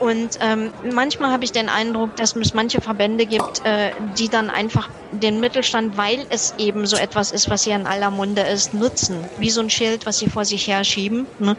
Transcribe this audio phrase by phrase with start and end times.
[0.00, 4.50] Und ähm, manchmal habe ich den Eindruck, dass es manche Verbände gibt, äh, die dann
[4.50, 8.74] einfach den Mittelstand, weil es eben so etwas ist, was hier in aller Munde ist,
[8.74, 9.24] nutzen.
[9.38, 11.56] Wie so ein Schild, was sie vor sich herschieben ne?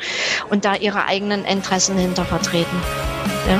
[0.50, 2.82] und da ihre eigenen Interessen hinter vertreten.
[3.48, 3.60] Ja.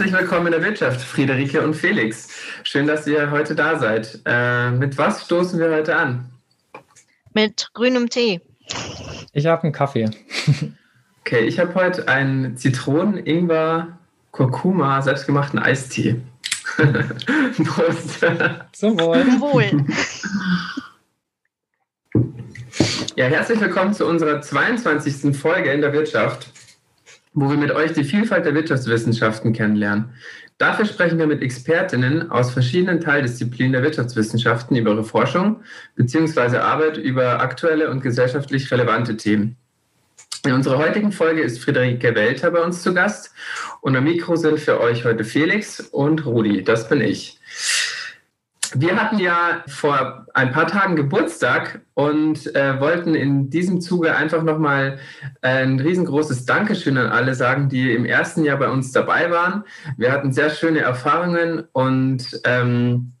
[0.00, 2.28] Herzlich willkommen in der Wirtschaft, Friederike und Felix.
[2.62, 4.18] Schön, dass ihr heute da seid.
[4.24, 6.24] Äh, mit was stoßen wir heute an?
[7.34, 8.40] Mit grünem Tee.
[9.34, 10.08] Ich habe einen Kaffee.
[11.22, 13.98] Okay, ich habe heute einen Zitronen, Ingwer,
[14.32, 16.16] Kurkuma, selbstgemachten Eistee.
[17.64, 18.20] Prost.
[18.72, 19.22] Zum Wohl.
[19.22, 19.86] Zum Wohl.
[23.16, 25.36] Ja, herzlich willkommen zu unserer 22.
[25.36, 26.48] Folge in der Wirtschaft
[27.32, 30.10] wo wir mit euch die Vielfalt der Wirtschaftswissenschaften kennenlernen.
[30.58, 35.62] Dafür sprechen wir mit Expertinnen aus verschiedenen Teildisziplinen der Wirtschaftswissenschaften über ihre Forschung
[35.96, 36.58] bzw.
[36.58, 39.56] Arbeit über aktuelle und gesellschaftlich relevante Themen.
[40.44, 43.30] In unserer heutigen Folge ist Friederike Welter bei uns zu Gast
[43.82, 47.38] und am Mikro sind für euch heute Felix und Rudi, das bin ich.
[48.74, 54.42] Wir hatten ja vor ein paar Tagen Geburtstag und äh, wollten in diesem Zuge einfach
[54.42, 54.98] nochmal
[55.42, 59.64] ein riesengroßes Dankeschön an alle sagen, die im ersten Jahr bei uns dabei waren.
[59.96, 63.12] Wir hatten sehr schöne Erfahrungen und ähm,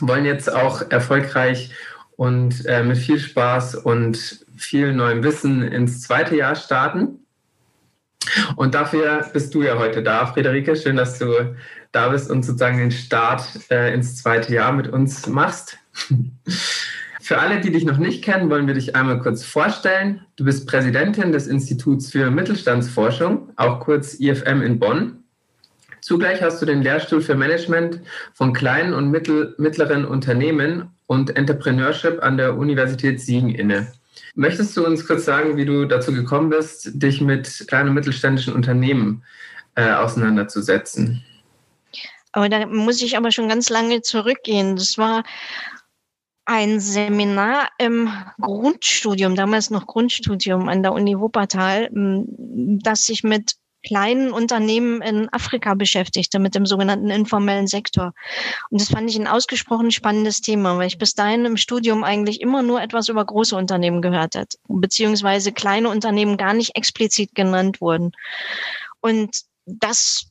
[0.00, 1.70] wollen jetzt auch erfolgreich
[2.16, 7.23] und äh, mit viel Spaß und viel neuem Wissen ins zweite Jahr starten.
[8.56, 10.76] Und dafür bist du ja heute da, Friederike.
[10.76, 11.54] Schön, dass du
[11.92, 15.78] da bist und sozusagen den Start äh, ins zweite Jahr mit uns machst.
[17.24, 20.20] Für alle, die dich noch nicht kennen, wollen wir dich einmal kurz vorstellen.
[20.36, 25.24] Du bist Präsidentin des Instituts für Mittelstandsforschung, auch kurz IFM in Bonn.
[26.02, 28.00] Zugleich hast du den Lehrstuhl für Management
[28.34, 33.86] von kleinen und mittleren Unternehmen und Entrepreneurship an der Universität Siegen inne.
[34.34, 38.54] Möchtest du uns kurz sagen, wie du dazu gekommen bist, dich mit kleinen und mittelständischen
[38.54, 39.24] Unternehmen
[39.74, 41.24] äh, auseinanderzusetzen?
[42.32, 44.76] Aber da muss ich aber schon ganz lange zurückgehen.
[44.76, 45.22] Das war
[46.46, 48.10] ein Seminar im
[48.40, 55.74] Grundstudium, damals noch Grundstudium an der Uni Wuppertal, das sich mit kleinen Unternehmen in Afrika
[55.74, 58.12] beschäftigte, mit dem sogenannten informellen Sektor.
[58.70, 62.40] Und das fand ich ein ausgesprochen spannendes Thema, weil ich bis dahin im Studium eigentlich
[62.40, 67.80] immer nur etwas über große Unternehmen gehört hat, beziehungsweise kleine Unternehmen gar nicht explizit genannt
[67.80, 68.12] wurden.
[69.00, 70.26] Und das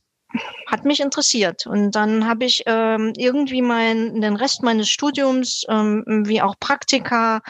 [0.66, 1.66] hat mich interessiert.
[1.66, 7.40] Und dann habe ich ähm, irgendwie mein, den Rest meines Studiums, ähm, wie auch Praktika,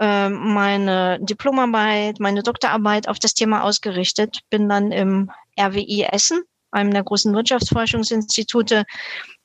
[0.00, 4.40] ähm, meine Diplomarbeit, meine Doktorarbeit auf das Thema ausgerichtet.
[4.50, 8.84] Bin dann im RWI Essen, einem der großen Wirtschaftsforschungsinstitute,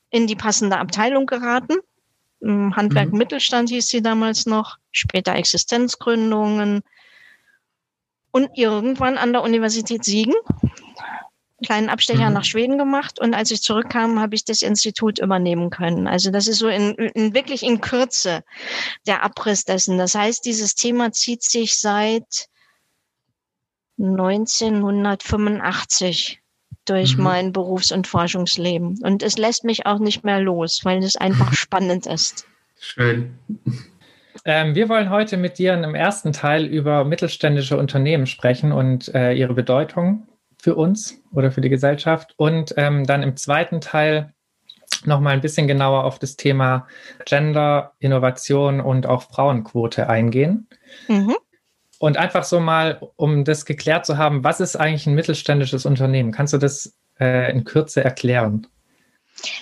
[0.10, 1.76] in die passende Abteilung geraten.
[2.42, 3.18] Handwerk mhm.
[3.18, 6.82] Mittelstand hieß sie damals noch, später Existenzgründungen.
[8.32, 10.34] Und irgendwann an der Universität Siegen
[11.64, 12.34] kleinen Abstecher mhm.
[12.34, 16.08] nach Schweden gemacht und als ich zurückkam, habe ich das Institut übernehmen können.
[16.08, 18.44] Also das ist so in, in, wirklich in Kürze
[19.08, 19.98] der Abriss dessen.
[19.98, 22.48] Das heißt, dieses Thema zieht sich seit
[23.98, 26.42] 1985
[26.86, 27.24] durch mhm.
[27.24, 29.00] mein Berufs- und Forschungsleben.
[29.04, 32.48] Und es lässt mich auch nicht mehr los, weil es einfach spannend ist.
[32.80, 33.40] Schön.
[34.44, 39.34] Ähm, wir wollen heute mit dir im ersten Teil über mittelständische Unternehmen sprechen und äh,
[39.34, 40.28] ihre Bedeutung
[40.60, 42.34] für uns oder für die Gesellschaft.
[42.38, 44.34] Und ähm, dann im zweiten Teil
[45.06, 46.88] nochmal ein bisschen genauer auf das Thema
[47.26, 50.68] Gender, Innovation und auch Frauenquote eingehen.
[51.08, 51.36] Mhm.
[52.00, 56.32] Und einfach so mal, um das geklärt zu haben, was ist eigentlich ein mittelständisches Unternehmen?
[56.32, 58.68] Kannst du das äh, in Kürze erklären?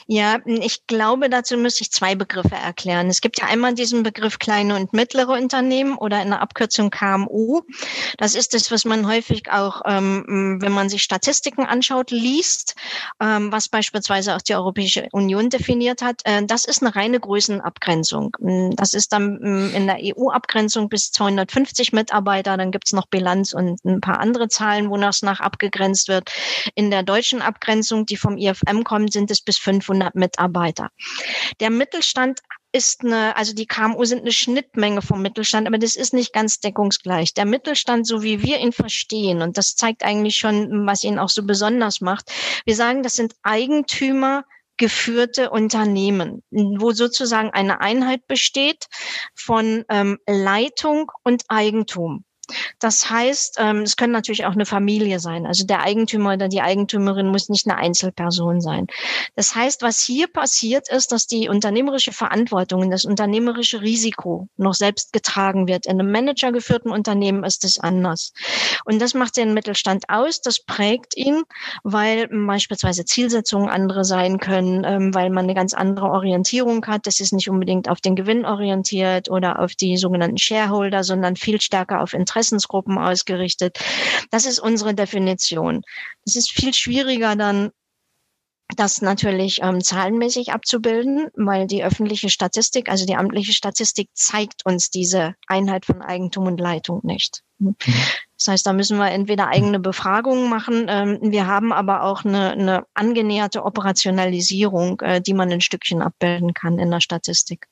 [0.07, 3.07] Ja, ich glaube, dazu müsste ich zwei Begriffe erklären.
[3.07, 7.61] Es gibt ja einmal diesen Begriff kleine und mittlere Unternehmen oder in der Abkürzung KMU.
[8.17, 12.75] Das ist das, was man häufig auch, ähm, wenn man sich Statistiken anschaut, liest,
[13.19, 16.22] ähm, was beispielsweise auch die Europäische Union definiert hat.
[16.25, 18.35] Äh, das ist eine reine Größenabgrenzung.
[18.75, 22.57] Das ist dann ähm, in der EU-Abgrenzung bis 250 Mitarbeiter.
[22.57, 26.31] Dann gibt es noch Bilanz und ein paar andere Zahlen, wonach es nach abgegrenzt wird.
[26.75, 30.89] In der deutschen Abgrenzung, die vom IFM kommt, sind es bis 500 Mitarbeiter.
[31.60, 36.13] Der Mittelstand ist eine, also die KMU sind eine Schnittmenge vom Mittelstand, aber das ist
[36.13, 37.33] nicht ganz deckungsgleich.
[37.33, 41.30] Der Mittelstand, so wie wir ihn verstehen, und das zeigt eigentlich schon, was ihn auch
[41.30, 42.31] so besonders macht.
[42.65, 44.44] Wir sagen, das sind Eigentümer
[44.77, 48.88] geführte Unternehmen, wo sozusagen eine Einheit besteht
[49.36, 52.25] von ähm, Leitung und Eigentum.
[52.79, 55.45] Das heißt, ähm, es können natürlich auch eine Familie sein.
[55.45, 58.88] Also der Eigentümer oder die Eigentümerin muss nicht eine Einzelperson sein.
[59.35, 64.73] Das heißt, was hier passiert ist, dass die unternehmerische Verantwortung und das unternehmerische Risiko noch
[64.73, 65.85] selbst getragen wird.
[65.85, 68.33] In einem managergeführten Unternehmen ist es anders.
[68.85, 71.44] Und das macht den Mittelstand aus, das prägt ihn,
[71.83, 77.07] weil beispielsweise Zielsetzungen andere sein können, ähm, weil man eine ganz andere Orientierung hat.
[77.07, 81.61] Das ist nicht unbedingt auf den Gewinn orientiert oder auf die sogenannten Shareholder, sondern viel
[81.61, 82.13] stärker auf
[82.44, 83.80] Interessensgruppen ausgerichtet.
[84.30, 85.81] Das ist unsere Definition.
[86.25, 87.72] Es ist viel schwieriger dann
[88.75, 94.90] das natürlich ähm, zahlenmäßig abzubilden, weil die öffentliche Statistik, also die amtliche Statistik zeigt uns
[94.90, 97.44] diese Einheit von Eigentum und Leitung nicht.
[97.60, 97.75] Mhm.
[98.36, 100.88] Das heißt, da müssen wir entweder eigene Befragungen machen.
[100.90, 106.56] Ähm, wir haben aber auch eine, eine angenäherte Operationalisierung, äh, die man ein Stückchen abbilden
[106.56, 107.68] kann in der Statistik.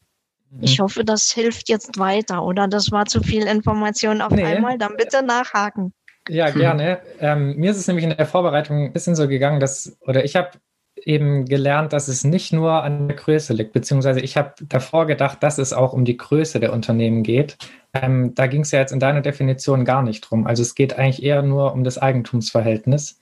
[0.51, 0.63] Mhm.
[0.63, 2.67] Ich hoffe, das hilft jetzt weiter, oder?
[2.67, 4.43] Das war zu viel Information auf nee.
[4.43, 4.77] einmal.
[4.77, 5.93] Dann bitte nachhaken.
[6.29, 6.99] Ja, gerne.
[7.19, 10.35] Ähm, mir ist es nämlich in der Vorbereitung ein bisschen so gegangen, dass, oder ich
[10.35, 10.51] habe
[11.03, 15.41] eben gelernt, dass es nicht nur an der Größe liegt, beziehungsweise ich habe davor gedacht,
[15.41, 17.57] dass es auch um die Größe der Unternehmen geht.
[17.93, 20.45] Ähm, da ging es ja jetzt in deiner Definition gar nicht drum.
[20.45, 23.19] Also es geht eigentlich eher nur um das Eigentumsverhältnis.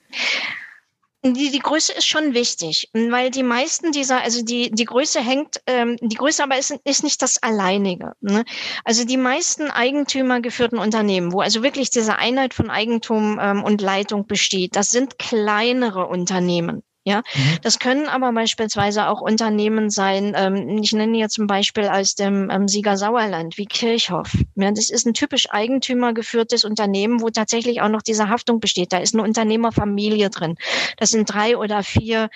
[1.22, 5.60] Die, die Größe ist schon wichtig, weil die meisten dieser, also die, die Größe hängt,
[5.66, 8.14] ähm, die Größe aber ist, ist nicht das Alleinige.
[8.20, 8.44] Ne?
[8.84, 14.26] Also die meisten eigentümergeführten Unternehmen, wo also wirklich diese Einheit von Eigentum ähm, und Leitung
[14.26, 16.82] besteht, das sind kleinere Unternehmen.
[17.04, 17.58] Ja, mhm.
[17.62, 20.34] das können aber beispielsweise auch Unternehmen sein.
[20.36, 24.36] Ähm, ich nenne jetzt zum Beispiel aus dem ähm, Sieger Sauerland wie Kirchhoff.
[24.54, 28.92] Ja, das ist ein typisch eigentümergeführtes Unternehmen, wo tatsächlich auch noch diese Haftung besteht.
[28.92, 30.56] Da ist eine Unternehmerfamilie drin.
[30.98, 32.28] Das sind drei oder vier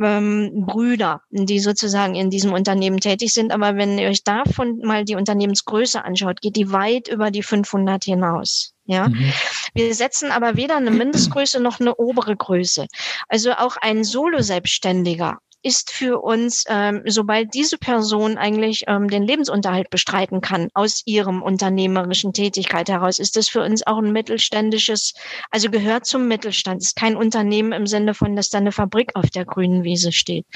[0.00, 3.52] ähm, Brüder, die sozusagen in diesem Unternehmen tätig sind.
[3.52, 8.04] Aber wenn ihr euch davon mal die Unternehmensgröße anschaut, geht die weit über die 500
[8.04, 8.74] hinaus.
[8.84, 9.32] Ja, mhm.
[9.74, 12.86] wir setzen aber weder eine Mindestgröße noch eine obere Größe.
[13.28, 19.90] Also auch ein Solo-Selbstständiger ist für uns, ähm, sobald diese Person eigentlich ähm, den Lebensunterhalt
[19.90, 25.12] bestreiten kann aus ihrem unternehmerischen Tätigkeit heraus, ist das für uns auch ein mittelständisches,
[25.50, 29.30] also gehört zum Mittelstand, ist kein Unternehmen im Sinne von, dass da eine Fabrik auf
[29.30, 30.46] der grünen Wiese steht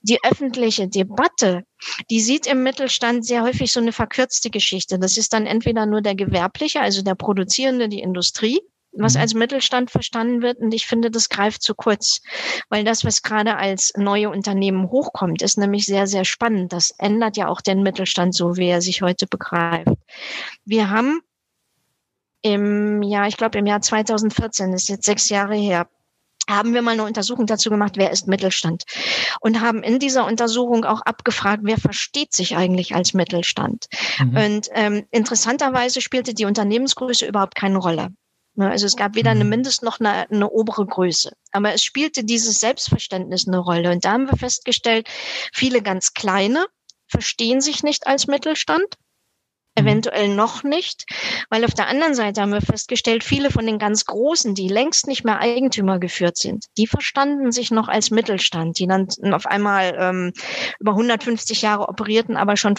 [0.00, 1.64] die öffentliche Debatte,
[2.10, 4.98] die sieht im Mittelstand sehr häufig so eine verkürzte Geschichte.
[4.98, 8.60] Das ist dann entweder nur der Gewerbliche, also der Produzierende, die Industrie,
[8.98, 9.20] was mhm.
[9.20, 10.58] als Mittelstand verstanden wird.
[10.58, 12.20] Und ich finde, das greift zu kurz,
[12.68, 16.72] weil das, was gerade als neue Unternehmen hochkommt, ist nämlich sehr, sehr spannend.
[16.72, 19.88] Das ändert ja auch den Mittelstand so, wie er sich heute begreift.
[20.64, 21.20] Wir haben
[22.42, 25.88] im Jahr, ich glaube im Jahr 2014, das ist jetzt sechs Jahre her,
[26.48, 28.84] haben wir mal eine Untersuchung dazu gemacht, wer ist Mittelstand?
[29.40, 33.86] Und haben in dieser Untersuchung auch abgefragt, wer versteht sich eigentlich als Mittelstand?
[34.18, 34.36] Mhm.
[34.36, 38.08] Und ähm, interessanterweise spielte die Unternehmensgröße überhaupt keine Rolle.
[38.58, 39.50] Ne, also es gab weder eine mhm.
[39.50, 41.32] Mindest- noch eine, eine obere Größe.
[41.52, 43.92] Aber es spielte dieses Selbstverständnis eine Rolle.
[43.92, 45.08] Und da haben wir festgestellt,
[45.52, 46.66] viele ganz kleine
[47.06, 48.96] verstehen sich nicht als Mittelstand
[49.78, 49.86] Mhm.
[49.86, 51.04] eventuell noch nicht,
[51.50, 55.06] weil auf der anderen Seite haben wir festgestellt, viele von den ganz Großen, die längst
[55.06, 59.96] nicht mehr Eigentümer geführt sind, die verstanden sich noch als Mittelstand, die dann auf einmal
[59.98, 60.32] ähm,
[60.80, 62.76] über 150 Jahre operierten, aber schon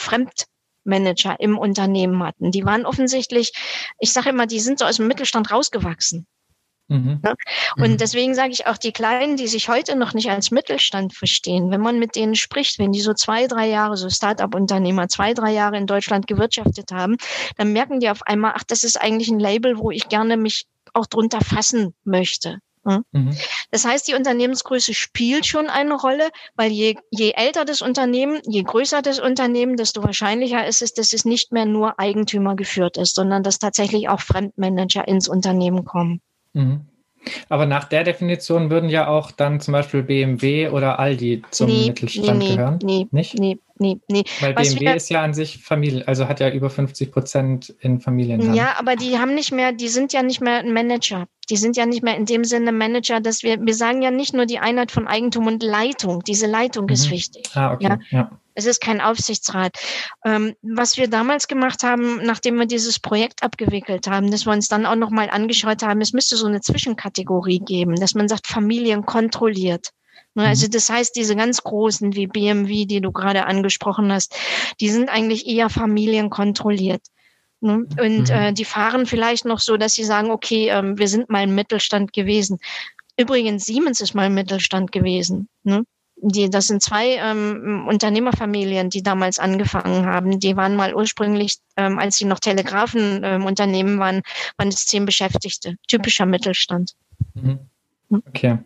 [0.83, 2.51] Fremdmanager im Unternehmen hatten.
[2.51, 3.51] Die waren offensichtlich,
[3.99, 6.25] ich sage immer, die sind so aus dem Mittelstand rausgewachsen.
[6.87, 7.19] Mhm.
[7.23, 7.35] Ne?
[7.77, 7.97] Und mhm.
[7.97, 11.81] deswegen sage ich auch, die Kleinen, die sich heute noch nicht als Mittelstand verstehen, wenn
[11.81, 15.77] man mit denen spricht, wenn die so zwei, drei Jahre, so Start-up-Unternehmer, zwei, drei Jahre
[15.77, 17.17] in Deutschland gewirtschaftet haben,
[17.57, 20.65] dann merken die auf einmal, ach, das ist eigentlich ein Label, wo ich gerne mich
[20.93, 22.57] auch drunter fassen möchte.
[22.89, 23.03] Ne?
[23.11, 23.37] Mhm.
[23.69, 28.63] Das heißt, die Unternehmensgröße spielt schon eine Rolle, weil je, je älter das Unternehmen, je
[28.63, 33.15] größer das Unternehmen, desto wahrscheinlicher ist es, dass es nicht mehr nur Eigentümer geführt ist,
[33.15, 36.21] sondern dass tatsächlich auch Fremdmanager ins Unternehmen kommen.
[36.53, 36.87] Mhm.
[37.49, 41.87] Aber nach der Definition würden ja auch dann zum Beispiel BMW oder Aldi zum nee,
[41.87, 42.79] Mittelstand nee, gehören.
[42.81, 43.37] Nee, nicht?
[43.37, 44.23] Nee, nee, nee.
[44.39, 47.99] Weil Was BMW ist ja an sich Familie, also hat ja über 50 Prozent in
[47.99, 48.53] Familien.
[48.53, 51.27] Ja, aber die haben nicht mehr, die sind ja nicht mehr ein Manager.
[51.49, 54.33] Die sind ja nicht mehr in dem Sinne Manager, dass wir, wir sagen ja nicht
[54.33, 56.23] nur die Einheit von Eigentum und Leitung.
[56.23, 56.91] Diese Leitung mhm.
[56.91, 57.49] ist wichtig.
[57.55, 57.87] Ah, okay.
[57.87, 57.99] Ja?
[58.11, 58.31] ja.
[58.53, 59.77] Es ist kein Aufsichtsrat.
[60.25, 64.67] Ähm, was wir damals gemacht haben, nachdem wir dieses Projekt abgewickelt haben, dass wir uns
[64.67, 69.05] dann auch nochmal angeschaut haben, es müsste so eine Zwischenkategorie geben, dass man sagt, Familien
[69.05, 69.91] kontrolliert.
[70.39, 70.71] Ne, also mhm.
[70.71, 74.35] das heißt, diese ganz großen wie BMW, die du gerade angesprochen hast,
[74.79, 77.01] die sind eigentlich eher familienkontrolliert.
[77.61, 77.85] Ne?
[78.01, 78.35] Und mhm.
[78.35, 81.55] äh, die fahren vielleicht noch so, dass sie sagen, okay, ähm, wir sind mal im
[81.55, 82.59] Mittelstand gewesen.
[83.17, 85.49] Übrigens, Siemens ist mal im Mittelstand gewesen.
[85.63, 85.83] Ne?
[86.21, 90.39] die, das sind zwei ähm, Unternehmerfamilien, die damals angefangen haben.
[90.39, 94.21] Die waren mal ursprünglich, ähm, als sie noch Telegrafenunternehmen ähm, waren,
[94.57, 95.75] waren es zehn Beschäftigte.
[95.87, 96.93] Typischer Mittelstand.
[97.35, 97.59] Mhm.
[98.27, 98.59] Okay.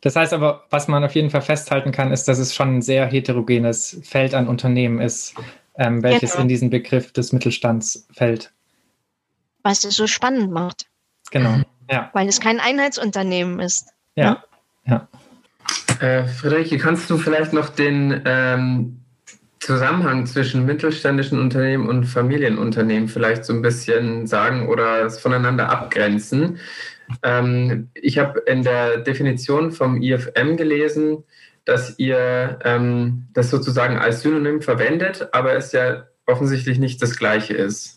[0.00, 2.82] Das heißt aber, was man auf jeden Fall festhalten kann, ist, dass es schon ein
[2.82, 5.34] sehr heterogenes Feld an Unternehmen ist,
[5.76, 6.42] ähm, welches genau.
[6.42, 8.52] in diesen Begriff des Mittelstands fällt.
[9.62, 10.86] Was es so spannend macht.
[11.30, 12.10] Genau, ja.
[12.12, 13.88] Weil es kein Einheitsunternehmen ist.
[14.14, 14.44] Ja,
[14.86, 15.08] ja.
[16.00, 19.00] Äh, Friederike, kannst du vielleicht noch den ähm,
[19.58, 26.58] Zusammenhang zwischen mittelständischen Unternehmen und Familienunternehmen vielleicht so ein bisschen sagen oder es voneinander abgrenzen?
[27.22, 31.24] Ähm, ich habe in der Definition vom IFM gelesen,
[31.64, 37.54] dass ihr ähm, das sozusagen als Synonym verwendet, aber es ja offensichtlich nicht das gleiche
[37.54, 37.96] ist.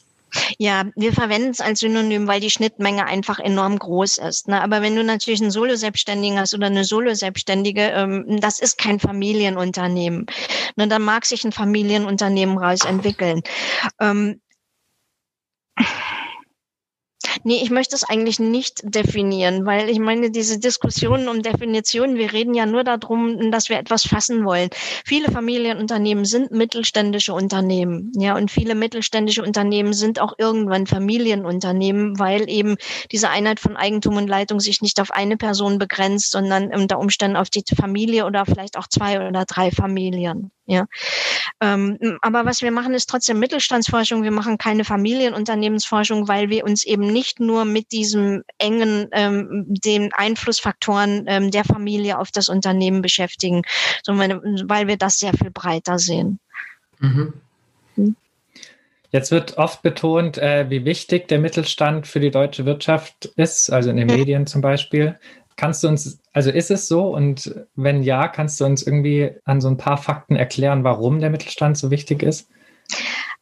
[0.57, 4.47] Ja, wir verwenden es als Synonym, weil die Schnittmenge einfach enorm groß ist.
[4.47, 4.61] Ne?
[4.61, 10.27] Aber wenn du natürlich einen Solo-Selbstständigen hast oder eine Solo-Selbstständige, ähm, das ist kein Familienunternehmen.
[10.75, 10.87] Ne?
[10.87, 13.41] Da mag sich ein Familienunternehmen raus entwickeln.
[13.99, 14.41] Ähm,
[17.43, 22.33] Nee, ich möchte es eigentlich nicht definieren, weil ich meine, diese Diskussionen um Definitionen, wir
[22.33, 24.69] reden ja nur darum, dass wir etwas fassen wollen.
[25.05, 32.49] Viele Familienunternehmen sind mittelständische Unternehmen, ja, und viele mittelständische Unternehmen sind auch irgendwann Familienunternehmen, weil
[32.49, 32.75] eben
[33.11, 37.37] diese Einheit von Eigentum und Leitung sich nicht auf eine Person begrenzt, sondern unter Umständen
[37.37, 40.51] auf die Familie oder vielleicht auch zwei oder drei Familien.
[40.69, 40.85] Ja.
[41.61, 44.21] Ähm, aber was wir machen, ist trotzdem Mittelstandsforschung.
[44.21, 50.13] Wir machen keine Familienunternehmensforschung, weil wir uns eben nicht nur mit diesem engen, ähm, den
[50.13, 53.63] Einflussfaktoren ähm, der Familie auf das Unternehmen beschäftigen,
[54.03, 56.39] sondern weil wir das sehr viel breiter sehen.
[56.99, 57.33] Mhm.
[57.95, 58.15] Hm?
[59.11, 63.89] Jetzt wird oft betont, äh, wie wichtig der Mittelstand für die deutsche Wirtschaft ist, also
[63.89, 65.17] in den Medien zum Beispiel.
[65.59, 67.13] Kannst du uns, also ist es so?
[67.13, 71.29] Und wenn ja, kannst du uns irgendwie an so ein paar Fakten erklären, warum der
[71.29, 72.49] Mittelstand so wichtig ist?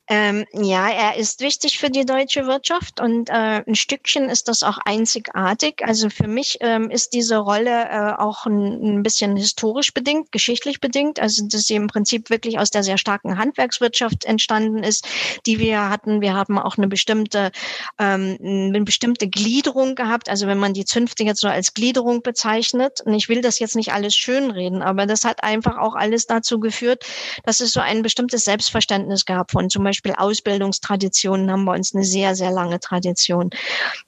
[0.09, 4.63] Ähm, ja, er ist wichtig für die deutsche Wirtschaft und äh, ein Stückchen ist das
[4.63, 5.83] auch einzigartig.
[5.85, 10.79] Also für mich ähm, ist diese Rolle äh, auch ein, ein, bisschen historisch bedingt, geschichtlich
[10.79, 11.19] bedingt.
[11.19, 15.05] Also dass sie im Prinzip wirklich aus der sehr starken Handwerkswirtschaft entstanden ist,
[15.45, 16.21] die wir hatten.
[16.21, 17.51] Wir haben auch eine bestimmte,
[17.99, 20.29] ähm, eine bestimmte Gliederung gehabt.
[20.29, 23.75] Also wenn man die Zünfte jetzt so als Gliederung bezeichnet, und ich will das jetzt
[23.75, 27.03] nicht alles schönreden, aber das hat einfach auch alles dazu geführt,
[27.43, 31.95] dass es so ein bestimmtes Selbstverständnis gab von zum Beispiel Beispiel Ausbildungstraditionen haben bei uns
[31.95, 33.49] eine sehr, sehr lange Tradition.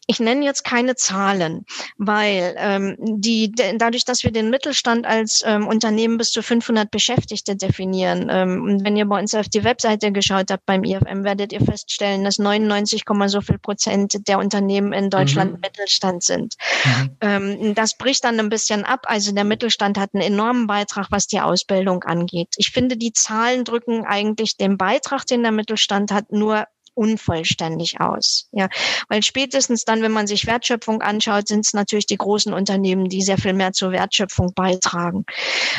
[0.05, 1.65] Ich nenne jetzt keine Zahlen,
[1.97, 7.55] weil ähm, die, dadurch, dass wir den Mittelstand als ähm, Unternehmen bis zu 500 Beschäftigte
[7.55, 11.53] definieren, ähm, und wenn ihr bei uns auf die Webseite geschaut habt beim IFM, werdet
[11.53, 15.59] ihr feststellen, dass 99, so viel Prozent der Unternehmen in Deutschland mhm.
[15.61, 16.55] Mittelstand sind.
[16.85, 17.17] Mhm.
[17.21, 19.01] Ähm, das bricht dann ein bisschen ab.
[19.05, 22.49] Also der Mittelstand hat einen enormen Beitrag, was die Ausbildung angeht.
[22.57, 28.01] Ich finde, die Zahlen drücken eigentlich den Beitrag, den der Mittelstand Mittelstand hat nur unvollständig
[28.01, 28.49] aus.
[28.51, 28.67] Ja,
[29.07, 33.21] weil spätestens dann, wenn man sich Wertschöpfung anschaut, sind es natürlich die großen Unternehmen, die
[33.21, 35.23] sehr viel mehr zur Wertschöpfung beitragen.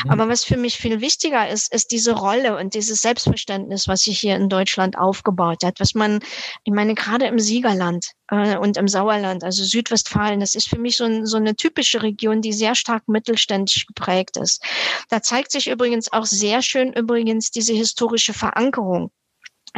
[0.04, 0.10] Mhm.
[0.10, 4.18] Aber was für mich viel wichtiger ist, ist diese Rolle und dieses Selbstverständnis, was sich
[4.18, 6.20] hier in Deutschland aufgebaut hat, was man,
[6.64, 10.96] ich meine, gerade im Siegerland äh, und im Sauerland, also Südwestfalen, das ist für mich
[10.96, 14.64] so, ein, so eine typische Region, die sehr stark mittelständisch geprägt ist.
[15.10, 19.10] Da zeigt sich übrigens auch sehr schön übrigens diese historische Verankerung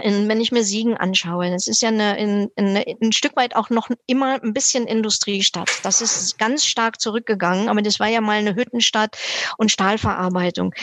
[0.01, 3.57] in, wenn ich mir Siegen anschaue, das ist ja eine, in, in, ein Stück weit
[3.57, 5.71] auch noch immer ein bisschen Industriestadt.
[5.83, 9.19] Das ist ganz stark zurückgegangen, aber das war ja mal eine Hüttenstadt
[9.59, 10.75] und Stahlverarbeitung.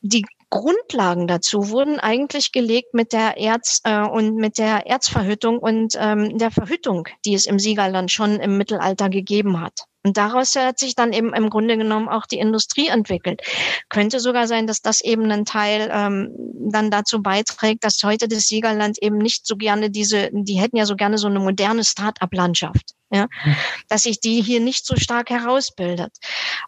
[0.00, 0.24] Die
[0.56, 6.38] Grundlagen dazu wurden eigentlich gelegt mit der Erz äh, und mit der Erzverhüttung und ähm,
[6.38, 9.80] der Verhüttung, die es im Siegerland schon im Mittelalter gegeben hat.
[10.02, 13.42] Und daraus hat sich dann eben im Grunde genommen auch die Industrie entwickelt.
[13.88, 16.32] Könnte sogar sein, dass das eben ein Teil ähm,
[16.70, 20.86] dann dazu beiträgt, dass heute das Siegerland eben nicht so gerne diese, die hätten ja
[20.86, 22.95] so gerne so eine moderne Start-up-Landschaft.
[23.10, 23.56] Ja, mhm.
[23.88, 26.12] dass sich die hier nicht so stark herausbildet.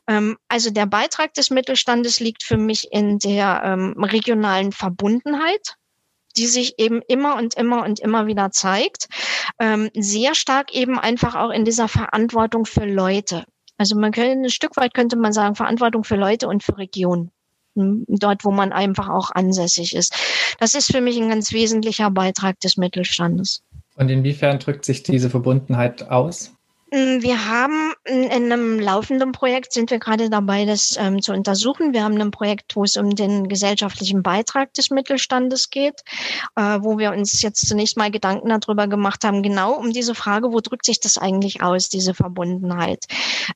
[0.06, 5.74] Ähm, also der Beitrag des Mittelstandes liegt für mich in der ähm, regionalen Verbundenheit
[6.36, 9.08] die sich eben immer und immer und immer wieder zeigt.
[9.58, 13.44] Ähm, sehr stark eben einfach auch in dieser Verantwortung für Leute.
[13.76, 17.30] Also man könnte ein Stück weit könnte man sagen, Verantwortung für Leute und für Regionen.
[17.76, 20.14] Hm, dort, wo man einfach auch ansässig ist.
[20.58, 23.62] Das ist für mich ein ganz wesentlicher Beitrag des Mittelstandes.
[23.98, 26.54] Und inwiefern drückt sich diese Verbundenheit aus?
[26.92, 31.92] Mm, wir haben in einem laufenden Projekt sind wir gerade dabei, das ähm, zu untersuchen.
[31.92, 36.00] Wir haben ein Projekt, wo es um den gesellschaftlichen Beitrag des Mittelstandes geht,
[36.54, 40.52] äh, wo wir uns jetzt zunächst mal Gedanken darüber gemacht haben, genau um diese Frage,
[40.52, 43.04] wo drückt sich das eigentlich aus, diese Verbundenheit.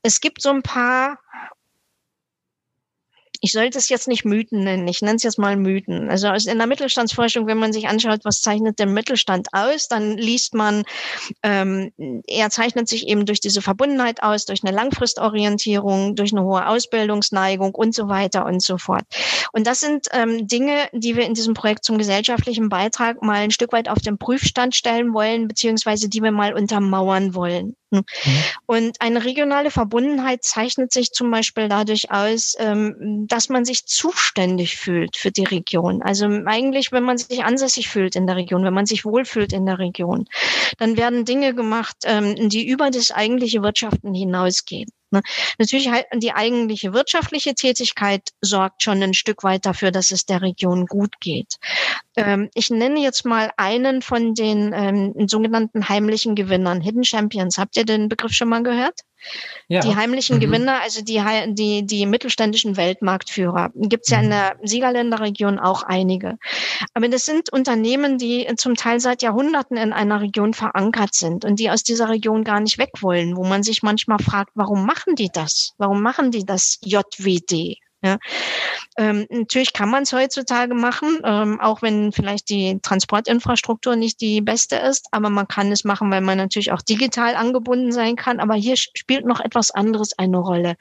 [0.02, 1.18] Es gibt so ein paar
[3.44, 6.08] ich sollte es jetzt nicht Mythen nennen, ich nenne es jetzt mal Mythen.
[6.08, 10.54] Also in der Mittelstandsforschung, wenn man sich anschaut, was zeichnet der Mittelstand aus, dann liest
[10.54, 10.84] man,
[11.42, 11.90] ähm,
[12.28, 17.74] er zeichnet sich eben durch diese Verbundenheit aus, durch eine Langfristorientierung, durch eine hohe Ausbildungsneigung
[17.74, 19.02] und so weiter und so fort.
[19.50, 23.50] Und das sind ähm, Dinge, die wir in diesem Projekt zum gesellschaftlichen Beitrag mal ein
[23.50, 27.74] Stück weit auf den Prüfstand stellen wollen, beziehungsweise die wir mal untermauern wollen.
[27.92, 28.04] Mhm.
[28.66, 34.76] Und eine regionale Verbundenheit zeichnet sich zum Beispiel dadurch aus, ähm, dass man sich zuständig
[34.76, 36.02] fühlt für die Region.
[36.02, 39.66] Also eigentlich, wenn man sich ansässig fühlt in der Region, wenn man sich wohlfühlt in
[39.66, 40.26] der Region,
[40.78, 44.90] dann werden Dinge gemacht, ähm, die über das eigentliche Wirtschaften hinausgehen.
[45.12, 45.22] Ne?
[45.58, 50.42] Natürlich halt die eigentliche wirtschaftliche Tätigkeit sorgt schon ein Stück weit dafür, dass es der
[50.42, 51.56] Region gut geht.
[52.16, 57.58] Ähm, ich nenne jetzt mal einen von den ähm, sogenannten heimlichen Gewinnern, Hidden Champions.
[57.58, 59.00] Habt ihr den Begriff schon mal gehört?
[59.68, 59.80] Ja.
[59.80, 60.40] Die heimlichen mhm.
[60.40, 61.22] Gewinner, also die,
[61.54, 64.30] die, die mittelständischen Weltmarktführer, gibt es ja in mhm.
[64.30, 66.38] der Siegerländerregion auch einige.
[66.94, 71.58] Aber das sind Unternehmen, die zum Teil seit Jahrhunderten in einer Region verankert sind und
[71.58, 75.14] die aus dieser Region gar nicht weg wollen, wo man sich manchmal fragt, warum machen
[75.14, 75.72] die das?
[75.78, 77.78] Warum machen die das JWD?
[78.04, 78.18] Ja.
[78.98, 84.40] Ähm, natürlich kann man es heutzutage machen, ähm, auch wenn vielleicht die Transportinfrastruktur nicht die
[84.40, 88.40] beste ist, aber man kann es machen, weil man natürlich auch digital angebunden sein kann.
[88.40, 90.74] Aber hier spielt noch etwas anderes eine Rolle,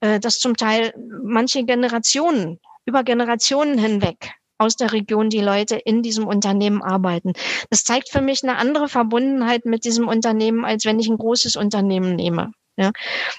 [0.00, 6.02] äh, dass zum Teil manche Generationen über Generationen hinweg aus der Region die Leute in
[6.02, 7.34] diesem Unternehmen arbeiten.
[7.68, 11.56] Das zeigt für mich eine andere Verbundenheit mit diesem Unternehmen, als wenn ich ein großes
[11.56, 12.52] Unternehmen nehme.
[12.76, 12.92] Ja.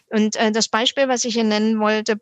[0.09, 2.19] Und äh, das Beispiel, was ich hier nennen wollte,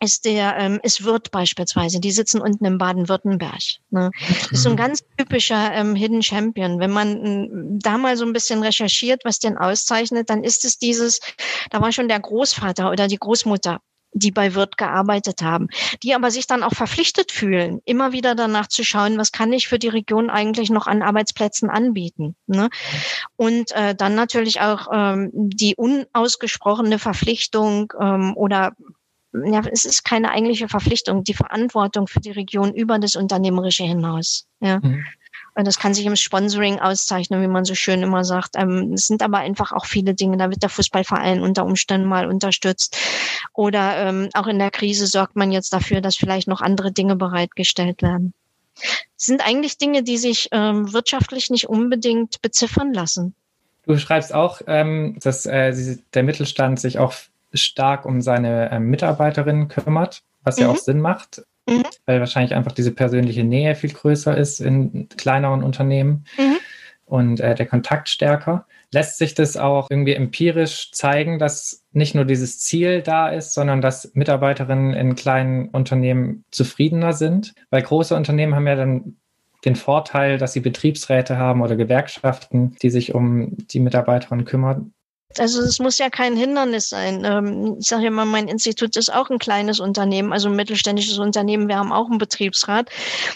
[0.00, 2.00] ist der, ähm, ist Wirt beispielsweise.
[2.00, 3.62] Die sitzen unten im Baden-Württemberg.
[3.90, 4.10] Ne?
[4.28, 4.78] Das ist so ein mhm.
[4.78, 6.78] ganz typischer ähm, Hidden Champion.
[6.78, 10.78] Wenn man ähm, da mal so ein bisschen recherchiert, was den auszeichnet, dann ist es
[10.78, 11.20] dieses,
[11.70, 13.80] da war schon der Großvater oder die Großmutter
[14.16, 15.68] die bei Wirt gearbeitet haben,
[16.02, 19.68] die aber sich dann auch verpflichtet fühlen, immer wieder danach zu schauen, was kann ich
[19.68, 22.34] für die Region eigentlich noch an Arbeitsplätzen anbieten.
[22.46, 22.70] Ne?
[23.36, 28.72] Und äh, dann natürlich auch ähm, die unausgesprochene Verpflichtung ähm, oder
[29.44, 34.46] ja, es ist keine eigentliche Verpflichtung, die Verantwortung für die Region über das Unternehmerische hinaus.
[34.60, 34.80] Ja.
[34.80, 35.04] Mhm.
[35.54, 38.56] Und das kann sich im Sponsoring auszeichnen, wie man so schön immer sagt.
[38.56, 40.36] Ähm, es sind aber einfach auch viele Dinge.
[40.36, 42.96] Da wird der Fußballverein unter Umständen mal unterstützt.
[43.54, 47.16] Oder ähm, auch in der Krise sorgt man jetzt dafür, dass vielleicht noch andere Dinge
[47.16, 48.34] bereitgestellt werden.
[49.16, 53.34] Es sind eigentlich Dinge, die sich ähm, wirtschaftlich nicht unbedingt beziffern lassen.
[53.86, 57.14] Du schreibst auch, ähm, dass äh, der Mittelstand sich auch
[57.62, 60.62] stark um seine ähm, Mitarbeiterinnen kümmert, was mhm.
[60.62, 61.84] ja auch Sinn macht, mhm.
[62.06, 66.56] weil wahrscheinlich einfach diese persönliche Nähe viel größer ist in kleineren Unternehmen mhm.
[67.04, 68.66] und äh, der Kontakt stärker.
[68.92, 73.80] Lässt sich das auch irgendwie empirisch zeigen, dass nicht nur dieses Ziel da ist, sondern
[73.80, 77.54] dass Mitarbeiterinnen in kleinen Unternehmen zufriedener sind?
[77.70, 79.16] Weil große Unternehmen haben ja dann
[79.64, 84.92] den Vorteil, dass sie Betriebsräte haben oder Gewerkschaften, die sich um die Mitarbeiterinnen kümmern
[85.40, 87.24] also es muss ja kein Hindernis sein.
[87.24, 91.18] Ähm, ich sage ja mal, mein Institut ist auch ein kleines Unternehmen, also ein mittelständisches
[91.18, 91.68] Unternehmen.
[91.68, 92.90] Wir haben auch einen Betriebsrat.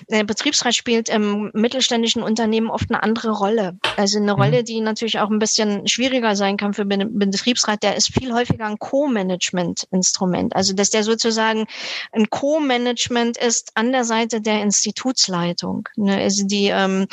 [0.08, 3.78] Der Betriebsrat spielt im mittelständischen Unternehmen oft eine andere Rolle.
[3.96, 4.40] Also eine mhm.
[4.40, 7.82] Rolle, die natürlich auch ein bisschen schwieriger sein kann für den Betriebsrat.
[7.82, 10.54] Der ist viel häufiger ein Co-Management-Instrument.
[10.56, 11.66] Also dass der sozusagen
[12.12, 15.88] ein Co-Management ist an der Seite der Institutsleitung.
[15.96, 17.06] Ne, also die, ähm,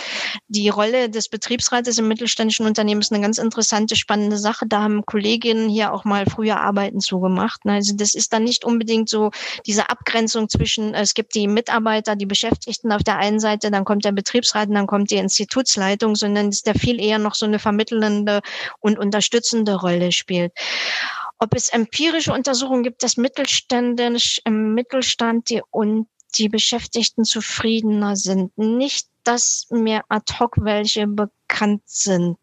[0.48, 5.06] die Rolle des Betriebsrates im mittelständischen Unternehmen ist eine ganz interessante, spannende Sache da haben
[5.06, 7.66] Kolleginnen hier auch mal früher Arbeiten zugemacht.
[7.66, 7.74] Ne?
[7.74, 9.32] Also das ist dann nicht unbedingt so
[9.66, 14.06] diese Abgrenzung zwischen, es gibt die Mitarbeiter, die Beschäftigten auf der einen Seite, dann kommt
[14.06, 17.60] der Betriebsrat und dann kommt die Institutsleitung, sondern ist der viel eher noch so eine
[17.60, 18.42] vermittelnde
[18.80, 20.54] und unterstützende Rolle spielt
[21.40, 28.58] ob es empirische Untersuchungen gibt, dass mittelständisch im Mittelstand die und die Beschäftigten zufriedener sind.
[28.58, 32.38] Nicht, dass mir ad hoc welche bekannt sind.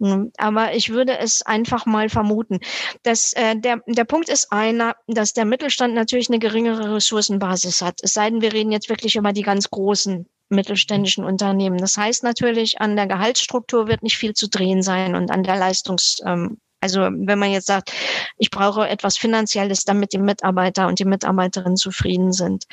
[0.00, 2.58] Hm, aber ich würde es einfach mal vermuten.
[3.02, 8.00] dass äh, der, der Punkt ist einer, dass der Mittelstand natürlich eine geringere Ressourcenbasis hat.
[8.02, 11.78] Es sei denn, wir reden jetzt wirklich über die ganz großen mittelständischen Unternehmen.
[11.78, 15.56] Das heißt natürlich, an der Gehaltsstruktur wird nicht viel zu drehen sein und an der
[15.56, 17.92] Leistungs, ähm, also wenn man jetzt sagt,
[18.36, 22.64] ich brauche etwas Finanzielles, damit die Mitarbeiter und die Mitarbeiterinnen zufrieden sind.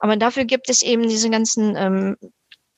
[0.00, 2.16] Aber dafür gibt es eben diese ganzen ähm,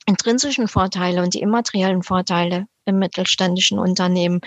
[0.07, 4.39] intrinsischen Vorteile und die immateriellen Vorteile im mittelständischen Unternehmen.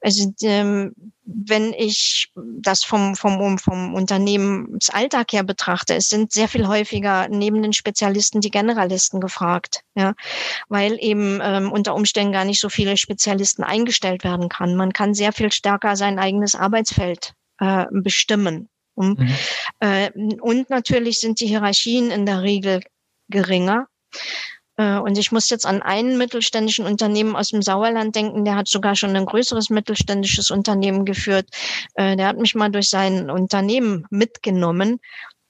[0.00, 0.92] Also ähm,
[1.24, 7.62] wenn ich das vom, vom, vom Unternehmensalltag her betrachte, es sind sehr viel häufiger neben
[7.62, 10.14] den Spezialisten die Generalisten gefragt, ja,
[10.68, 14.74] weil eben ähm, unter Umständen gar nicht so viele Spezialisten eingestellt werden kann.
[14.74, 19.34] Man kann sehr viel stärker sein eigenes Arbeitsfeld äh, bestimmen Mhm.
[19.80, 22.82] Äh, und natürlich sind die Hierarchien in der Regel
[23.28, 23.88] geringer.
[24.76, 28.68] Äh, und ich muss jetzt an einen mittelständischen Unternehmen aus dem Sauerland denken, der hat
[28.68, 31.48] sogar schon ein größeres mittelständisches Unternehmen geführt.
[31.94, 35.00] Äh, der hat mich mal durch sein Unternehmen mitgenommen.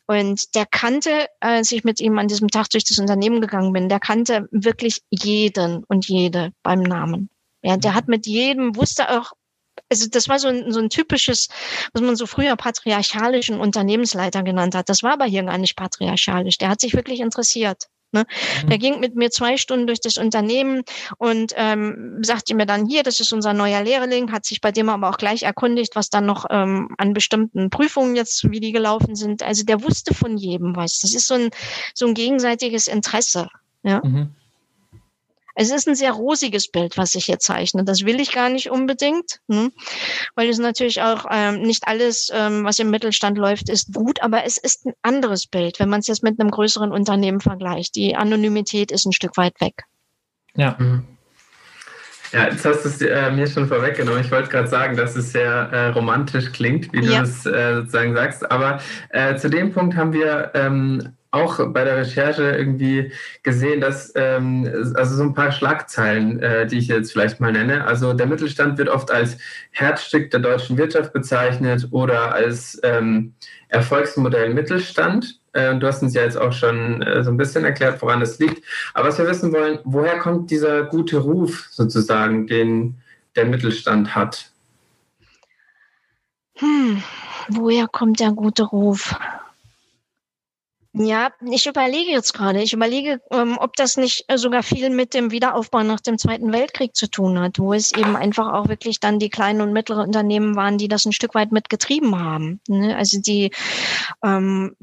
[0.07, 3.89] Und der kannte, als ich mit ihm an diesem Tag durch das Unternehmen gegangen bin,
[3.89, 7.31] der kannte wirklich jeden und jede beim Namen.
[7.63, 9.33] Ja, der hat mit jedem, wusste auch,
[9.89, 11.49] also das war so ein, so ein typisches,
[11.95, 14.91] was man so früher patriarchalischen Unternehmensleiter genannt hat.
[14.91, 16.59] Das war aber hier gar nicht patriarchalisch.
[16.59, 17.89] Der hat sich wirklich interessiert.
[18.15, 18.25] Ne?
[18.63, 18.69] Mhm.
[18.69, 20.83] Der ging mit mir zwei Stunden durch das Unternehmen
[21.19, 24.89] und ähm, sagte mir dann, hier, das ist unser neuer Lehrling, hat sich bei dem
[24.89, 29.17] aber auch gleich erkundigt, was dann noch ähm, an bestimmten Prüfungen jetzt, wie die gelaufen
[29.17, 29.43] sind.
[29.43, 31.01] Also der wusste von jedem was.
[31.01, 31.51] Das ist so ein,
[31.93, 33.49] so ein gegenseitiges Interesse.
[33.83, 34.01] Ja.
[34.03, 34.31] Mhm.
[35.55, 37.85] Es ist ein sehr rosiges Bild, was ich hier zeichne.
[37.85, 39.71] Das will ich gar nicht unbedingt, ne?
[40.35, 44.45] weil es natürlich auch ähm, nicht alles, ähm, was im Mittelstand läuft, ist gut, aber
[44.45, 47.95] es ist ein anderes Bild, wenn man es jetzt mit einem größeren Unternehmen vergleicht.
[47.95, 49.85] Die Anonymität ist ein Stück weit weg.
[50.57, 50.77] Ja.
[50.79, 51.05] Mhm.
[52.33, 54.21] Ja, jetzt hast du es äh, mir schon vorweggenommen.
[54.21, 57.19] Ich wollte gerade sagen, dass es sehr äh, romantisch klingt, wie ja.
[57.19, 58.51] du es äh, sozusagen sagst.
[58.51, 64.13] Aber äh, zu dem Punkt haben wir ähm, auch bei der Recherche irgendwie gesehen, dass
[64.15, 67.85] ähm, also so ein paar Schlagzeilen, äh, die ich jetzt vielleicht mal nenne.
[67.85, 69.37] Also der Mittelstand wird oft als
[69.73, 73.35] Herzstück der deutschen Wirtschaft bezeichnet oder als ähm,
[73.69, 75.41] Erfolgsmodell Mittelstand.
[75.53, 78.39] Äh, du hast uns ja jetzt auch schon äh, so ein bisschen erklärt, woran es
[78.39, 78.65] liegt.
[78.95, 82.97] Aber was wir wissen wollen, woher kommt dieser gute Ruf sozusagen, den
[83.35, 84.51] der Mittelstand hat?
[86.57, 87.03] Hm,
[87.49, 89.17] woher kommt der gute Ruf?
[90.97, 92.63] Ja, ich überlege jetzt gerade.
[92.63, 96.53] Ich überlege, ähm, ob das nicht äh, sogar viel mit dem Wiederaufbau nach dem Zweiten
[96.53, 100.07] Weltkrieg zu tun hat, wo es eben einfach auch wirklich dann die kleinen und mittleren
[100.07, 102.61] Unternehmen waren, die das ein Stück weit mitgetrieben haben.
[102.69, 102.97] Ne?
[102.97, 103.51] Also die
[104.23, 104.77] ähm,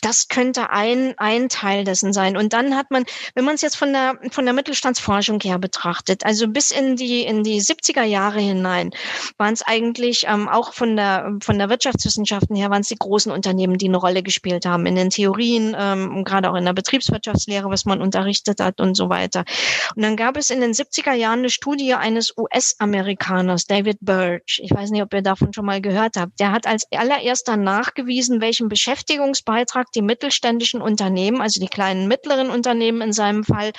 [0.00, 2.36] das könnte ein, ein Teil dessen sein.
[2.36, 6.24] Und dann hat man, wenn man es jetzt von der, von der Mittelstandsforschung her betrachtet,
[6.24, 8.90] also bis in die, in die 70er Jahre hinein,
[9.36, 13.30] waren es eigentlich ähm, auch von der, von der Wirtschaftswissenschaften her, waren es die großen
[13.30, 17.68] Unternehmen, die eine Rolle gespielt haben in den Theorien, ähm, gerade auch in der Betriebswirtschaftslehre,
[17.68, 19.44] was man unterrichtet hat und so weiter.
[19.94, 24.60] Und dann gab es in den 70er Jahren eine Studie eines US-Amerikaners, David Birch.
[24.62, 26.40] Ich weiß nicht, ob ihr davon schon mal gehört habt.
[26.40, 33.00] Der hat als allererster nachgewiesen, welchen Beschäftigungsbeitrag die mittelständischen Unternehmen, also die kleinen mittleren Unternehmen
[33.02, 33.72] in seinem Fall,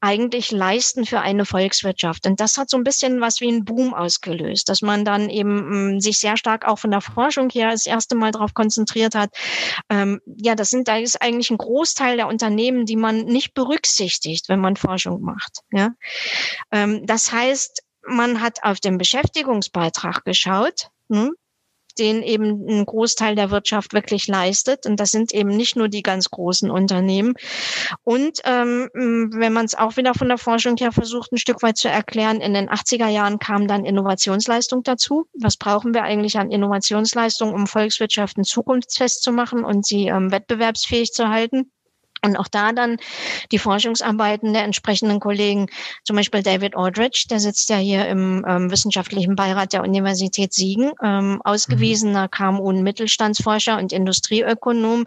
[0.00, 2.26] eigentlich leisten für eine Volkswirtschaft.
[2.26, 5.96] Und das hat so ein bisschen was wie ein Boom ausgelöst, dass man dann eben
[5.96, 9.30] mm, sich sehr stark auch von der Forschung her das erste Mal darauf konzentriert hat.
[9.90, 14.48] Ähm, ja, das sind, da ist eigentlich ein Großteil der Unternehmen, die man nicht berücksichtigt,
[14.48, 15.60] wenn man Forschung macht.
[15.70, 15.90] Ja,
[16.70, 20.88] ähm, das heißt, man hat auf den Beschäftigungsbeitrag geschaut.
[21.10, 21.34] Hm?
[21.98, 24.86] Den eben ein Großteil der Wirtschaft wirklich leistet.
[24.86, 27.34] Und das sind eben nicht nur die ganz großen Unternehmen.
[28.02, 31.76] Und ähm, wenn man es auch wieder von der Forschung her versucht, ein Stück weit
[31.76, 35.26] zu erklären, in den 80er Jahren kam dann Innovationsleistung dazu.
[35.38, 41.12] Was brauchen wir eigentlich an Innovationsleistung, um Volkswirtschaften zukunftsfest zu machen und sie ähm, wettbewerbsfähig
[41.12, 41.70] zu halten?
[42.24, 42.96] Und auch da dann
[43.52, 45.66] die Forschungsarbeiten der entsprechenden Kollegen,
[46.04, 50.92] zum Beispiel David Aldrich, der sitzt ja hier im ähm, wissenschaftlichen Beirat der Universität Siegen,
[51.02, 55.04] ähm, ausgewiesener KMU- und Mittelstandsforscher und Industrieökonom,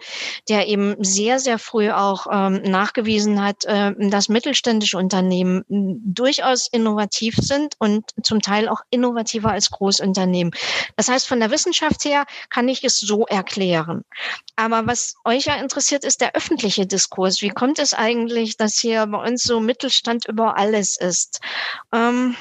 [0.48, 7.36] der eben sehr, sehr früh auch ähm, nachgewiesen hat, äh, dass mittelständische Unternehmen durchaus innovativ
[7.38, 10.54] sind und zum Teil auch innovativer als Großunternehmen.
[10.96, 14.04] Das heißt, von der Wissenschaft her kann ich es so erklären.
[14.56, 17.07] Aber was euch ja interessiert, ist der öffentliche Diskurs.
[17.08, 17.42] Diskurs.
[17.42, 21.40] Wie kommt es eigentlich, dass hier bei uns so Mittelstand über alles ist?
[21.94, 22.36] Ähm,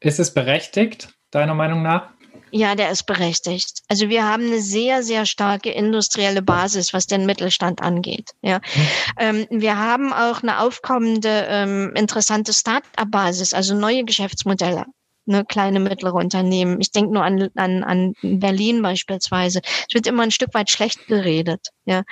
[0.00, 2.10] ist es berechtigt, deiner Meinung nach?
[2.52, 3.82] Ja, der ist berechtigt.
[3.88, 8.32] Also wir haben eine sehr, sehr starke industrielle Basis, was den Mittelstand angeht.
[8.42, 8.88] Ja, mhm.
[9.18, 14.84] ähm, wir haben auch eine aufkommende ähm, interessante Start-up-Basis, also neue Geschäftsmodelle
[15.30, 16.80] ne, kleine, mittlere Unternehmen.
[16.80, 19.60] Ich denke nur an, an, an Berlin beispielsweise.
[19.88, 22.02] Es wird immer ein Stück weit schlecht geredet, ja,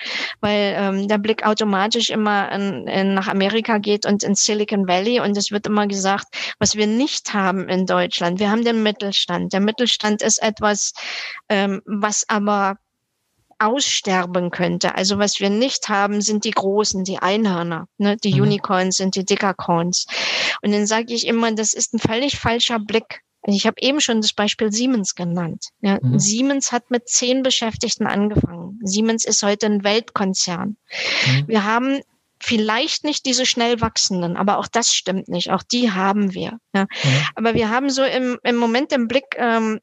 [0.41, 5.21] weil ähm, der Blick automatisch immer in, in, nach Amerika geht und ins Silicon Valley
[5.21, 6.27] und es wird immer gesagt,
[6.59, 8.41] was wir nicht haben in Deutschland.
[8.41, 9.53] Wir haben den Mittelstand.
[9.53, 10.93] Der Mittelstand ist etwas,
[11.49, 12.77] ähm, was aber
[13.59, 14.95] aussterben könnte.
[14.95, 18.17] Also was wir nicht haben, sind die Großen, die Einhörner, ne?
[18.17, 18.43] die mhm.
[18.43, 20.07] Unicorns sind die Dickercorns.
[20.63, 23.23] Und dann sage ich immer, das ist ein völlig falscher Blick.
[23.47, 25.69] Ich habe eben schon das Beispiel Siemens genannt.
[25.81, 26.19] Ja, mhm.
[26.19, 28.79] Siemens hat mit zehn Beschäftigten angefangen.
[28.83, 30.77] Siemens ist heute ein Weltkonzern.
[31.27, 31.49] Mhm.
[31.49, 32.01] Wir haben
[32.41, 35.51] vielleicht nicht diese schnell wachsenden, aber auch das stimmt nicht.
[35.51, 36.59] Auch die haben wir.
[36.75, 36.83] Ja.
[36.83, 37.27] Mhm.
[37.35, 39.81] Aber wir haben so im, im Moment im Blick ähm,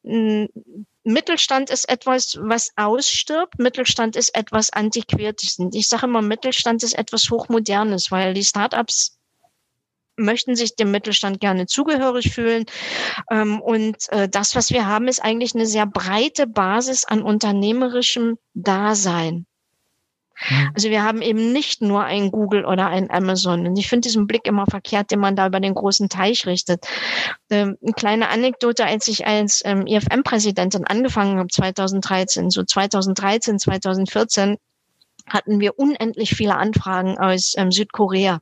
[1.06, 3.60] Mittelstand ist etwas, was ausstirbt.
[3.60, 5.58] Mittelstand ist etwas Antiquiertes.
[5.72, 9.18] Ich sage immer, Mittelstand ist etwas Hochmodernes, weil die Startups
[10.18, 12.66] möchten sich dem Mittelstand gerne zugehörig fühlen.
[13.30, 18.38] Ähm, und äh, das, was wir haben, ist eigentlich eine sehr breite Basis an unternehmerischem
[18.56, 19.46] Dasein.
[20.50, 20.72] Mhm.
[20.74, 23.68] Also wir haben eben nicht nur ein Google oder ein Amazon.
[23.68, 26.86] Und ich finde diesen Blick immer verkehrt, den man da über den großen Teich richtet.
[27.50, 34.58] Ähm, eine kleine Anekdote, als ich als ähm, IFM-Präsidentin angefangen habe, 2013, so 2013, 2014,
[35.28, 38.42] hatten wir unendlich viele Anfragen aus ähm, Südkorea,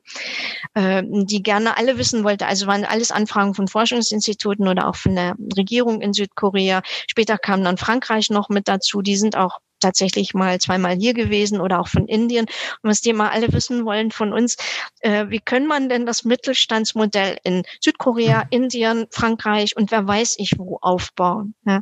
[0.74, 2.46] äh, die gerne alle wissen wollte.
[2.46, 6.82] Also waren alles Anfragen von Forschungsinstituten oder auch von der Regierung in Südkorea.
[7.10, 9.02] Später kam dann Frankreich noch mit dazu.
[9.02, 12.46] Die sind auch tatsächlich mal zweimal hier gewesen oder auch von Indien.
[12.82, 14.58] Und was die mal alle wissen wollen von uns,
[15.02, 20.58] äh, wie können man denn das Mittelstandsmodell in Südkorea, Indien, Frankreich und wer weiß ich
[20.58, 21.54] wo aufbauen?
[21.66, 21.82] Ja?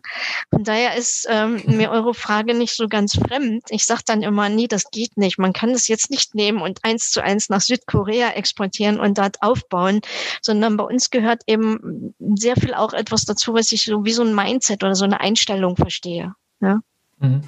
[0.50, 3.64] Von daher ist ähm, mir eure Frage nicht so ganz fremd.
[3.70, 5.38] Ich sage dann immer, nie, das geht nicht.
[5.38, 9.42] Man kann das jetzt nicht nehmen und eins zu eins nach Südkorea exportieren und dort
[9.42, 10.02] aufbauen,
[10.42, 14.24] sondern bei uns gehört eben sehr viel auch etwas dazu, was ich so wie so
[14.24, 16.34] ein Mindset oder so eine Einstellung verstehe.
[16.62, 16.80] Ja?
[17.22, 17.42] Mhm.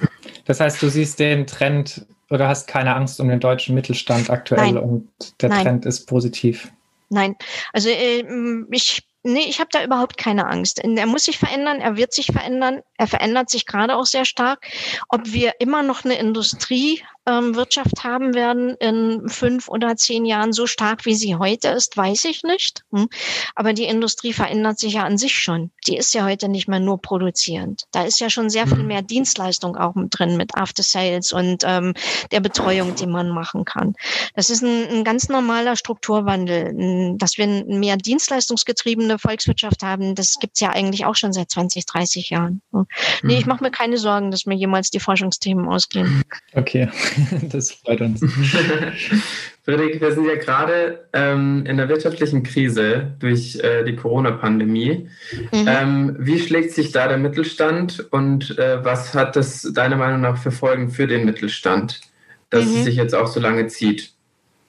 [0.45, 4.73] Das heißt, du siehst den Trend oder hast keine Angst um den deutschen Mittelstand aktuell
[4.73, 4.77] Nein.
[4.77, 5.09] und
[5.41, 5.63] der Nein.
[5.63, 6.71] Trend ist positiv.
[7.09, 7.35] Nein,
[7.73, 8.23] also äh,
[8.71, 10.79] ich Nee, ich habe da überhaupt keine Angst.
[10.83, 14.67] Er muss sich verändern, er wird sich verändern, er verändert sich gerade auch sehr stark.
[15.07, 20.51] Ob wir immer noch eine Industrie ähm, Wirtschaft haben werden in fünf oder zehn Jahren
[20.51, 22.83] so stark, wie sie heute ist, weiß ich nicht.
[22.91, 23.07] Hm.
[23.55, 25.71] Aber die Industrie verändert sich ja an sich schon.
[25.87, 27.83] Die ist ja heute nicht mehr nur produzierend.
[27.91, 28.87] Da ist ja schon sehr viel mhm.
[28.87, 31.93] mehr Dienstleistung auch mit drin mit After Sales und ähm,
[32.31, 33.93] der Betreuung, die man machen kann.
[34.35, 37.15] Das ist ein, ein ganz normaler Strukturwandel.
[37.17, 42.29] Dass wir mehr dienstleistungsgetriebene Volkswirtschaft haben, das gibt's ja eigentlich auch schon seit 20, 30
[42.29, 42.61] Jahren.
[42.71, 42.85] Hm.
[43.21, 43.49] Nee, ich mhm.
[43.49, 46.23] mache mir keine Sorgen, dass mir jemals die Forschungsthemen ausgehen.
[46.53, 46.89] Okay.
[47.51, 48.21] das freut uns.
[49.63, 55.07] Friedrich, wir sind ja gerade ähm, in der wirtschaftlichen Krise durch äh, die Corona-Pandemie.
[55.51, 55.67] Mhm.
[55.67, 60.37] Ähm, wie schlägt sich da der Mittelstand und äh, was hat das deiner Meinung nach
[60.37, 62.01] für Folgen für den Mittelstand,
[62.49, 62.77] dass mhm.
[62.77, 64.12] es sich jetzt auch so lange zieht?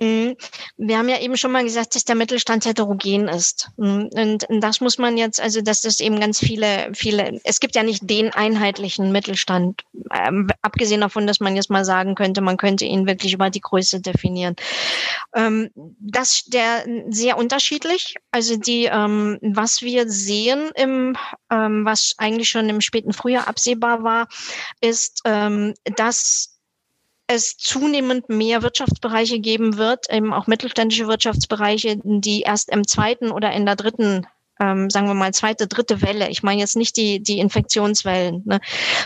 [0.00, 0.36] Mhm.
[0.76, 3.70] Wir haben ja eben schon mal gesagt, dass der Mittelstand heterogen ist.
[3.76, 4.10] Mhm.
[4.14, 7.82] Und das muss man jetzt, also dass das eben ganz viele, viele, es gibt ja
[7.82, 12.84] nicht den einheitlichen Mittelstand, ähm, abgesehen davon, dass man jetzt mal sagen könnte, man könnte
[12.84, 14.56] ihn wirklich über die Größe definieren.
[15.34, 18.16] Ähm, das der sehr unterschiedlich.
[18.30, 21.16] Also die, ähm, was wir sehen im,
[21.50, 24.28] ähm, was eigentlich schon im späten Frühjahr absehbar war,
[24.80, 26.53] ist, ähm, dass
[27.26, 33.52] es zunehmend mehr Wirtschaftsbereiche geben wird, eben auch mittelständische Wirtschaftsbereiche, die erst im zweiten oder
[33.52, 34.26] in der dritten
[34.60, 38.60] ähm, sagen wir mal, zweite, dritte Welle, ich meine jetzt nicht die, die Infektionswellen, ne,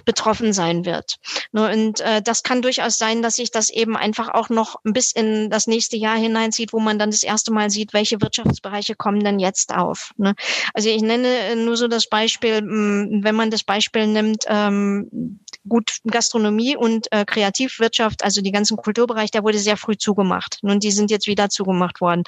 [0.04, 1.16] betroffen sein wird.
[1.52, 5.12] Ne, und äh, das kann durchaus sein, dass sich das eben einfach auch noch bis
[5.12, 9.24] in das nächste Jahr hineinzieht, wo man dann das erste Mal sieht, welche Wirtschaftsbereiche kommen
[9.24, 10.12] denn jetzt auf.
[10.16, 10.34] Ne?
[10.74, 15.98] Also ich nenne nur so das Beispiel, hm, wenn man das Beispiel nimmt, ähm, gut
[16.06, 20.58] Gastronomie und äh, Kreativwirtschaft, also die ganzen Kulturbereich, der wurde sehr früh zugemacht.
[20.62, 22.22] Nun, die sind jetzt wieder zugemacht worden.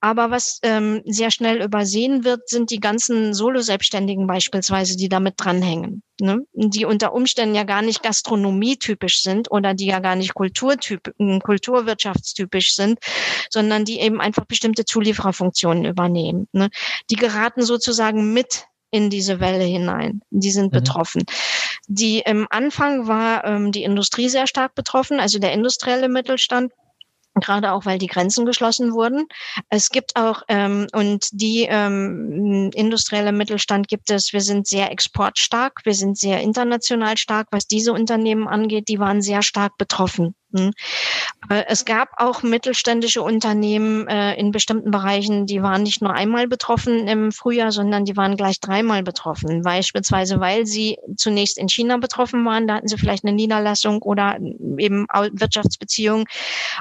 [0.00, 6.02] Aber was ähm, sehr schnell übersehen wird, sind die ganzen Solo-Selbstständigen beispielsweise, die damit dranhängen,
[6.20, 6.40] ne?
[6.52, 11.40] die unter Umständen ja gar nicht gastronomietypisch sind oder die ja gar nicht Kulturtyp, hm,
[11.40, 12.98] kulturwirtschaftstypisch sind,
[13.50, 16.48] sondern die eben einfach bestimmte Zuliefererfunktionen übernehmen.
[16.52, 16.70] Ne?
[17.10, 20.20] Die geraten sozusagen mit in diese Welle hinein.
[20.30, 20.76] Die sind mhm.
[20.76, 21.24] betroffen.
[21.86, 26.72] Die im Anfang war ähm, die Industrie sehr stark betroffen, also der industrielle Mittelstand
[27.40, 29.26] gerade auch weil die Grenzen geschlossen wurden.
[29.68, 34.32] Es gibt auch ähm, und die ähm, industrielle Mittelstand gibt es.
[34.32, 38.88] Wir sind sehr exportstark, wir sind sehr international stark, was diese Unternehmen angeht.
[38.88, 40.34] Die waren sehr stark betroffen.
[40.54, 46.46] Äh, es gab auch mittelständische Unternehmen äh, in bestimmten Bereichen, die waren nicht nur einmal
[46.48, 49.62] betroffen im Frühjahr, sondern die waren gleich dreimal betroffen.
[49.62, 54.38] Beispielsweise, weil sie zunächst in China betroffen waren, da hatten sie vielleicht eine Niederlassung oder
[54.78, 56.26] eben Wirtschaftsbeziehungen.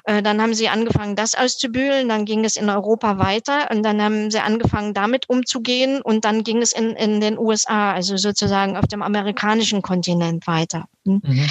[0.06, 4.02] Äh, dann haben sie angefangen, das auszubühlen, dann ging es in Europa weiter und dann
[4.02, 8.78] haben sie angefangen, damit umzugehen und dann ging es in, in den USA, also sozusagen
[8.78, 10.86] auf dem amerikanischen Kontinent weiter.
[11.06, 11.22] Hm.
[11.24, 11.50] Mhm.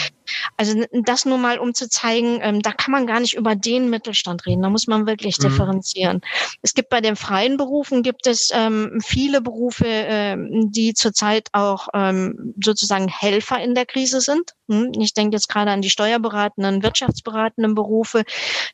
[0.57, 3.91] Also das nur mal, um zu zeigen, ähm, da kann man gar nicht über den
[3.91, 4.63] Mittelstand reden.
[4.63, 5.43] Da muss man wirklich mhm.
[5.43, 6.21] differenzieren.
[6.63, 11.89] Es gibt bei den freien Berufen gibt es ähm, viele Berufe, ähm, die zurzeit auch
[11.95, 14.53] ähm, sozusagen Helfer in der Krise sind.
[14.69, 14.93] Hm?
[14.99, 18.25] Ich denke jetzt gerade an die steuerberatenden, wirtschaftsberatenden Berufe,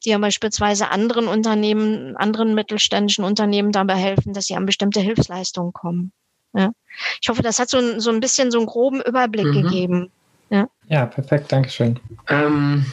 [0.05, 5.73] die ja beispielsweise anderen Unternehmen, anderen mittelständischen Unternehmen dabei helfen, dass sie an bestimmte Hilfsleistungen
[5.73, 6.13] kommen.
[6.55, 6.73] Ja.
[7.21, 9.63] Ich hoffe, das hat so, so ein bisschen so einen groben Überblick mhm.
[9.63, 10.13] gegeben.
[10.51, 11.99] Ja, ja perfekt, Dankeschön.
[12.29, 12.85] Ähm,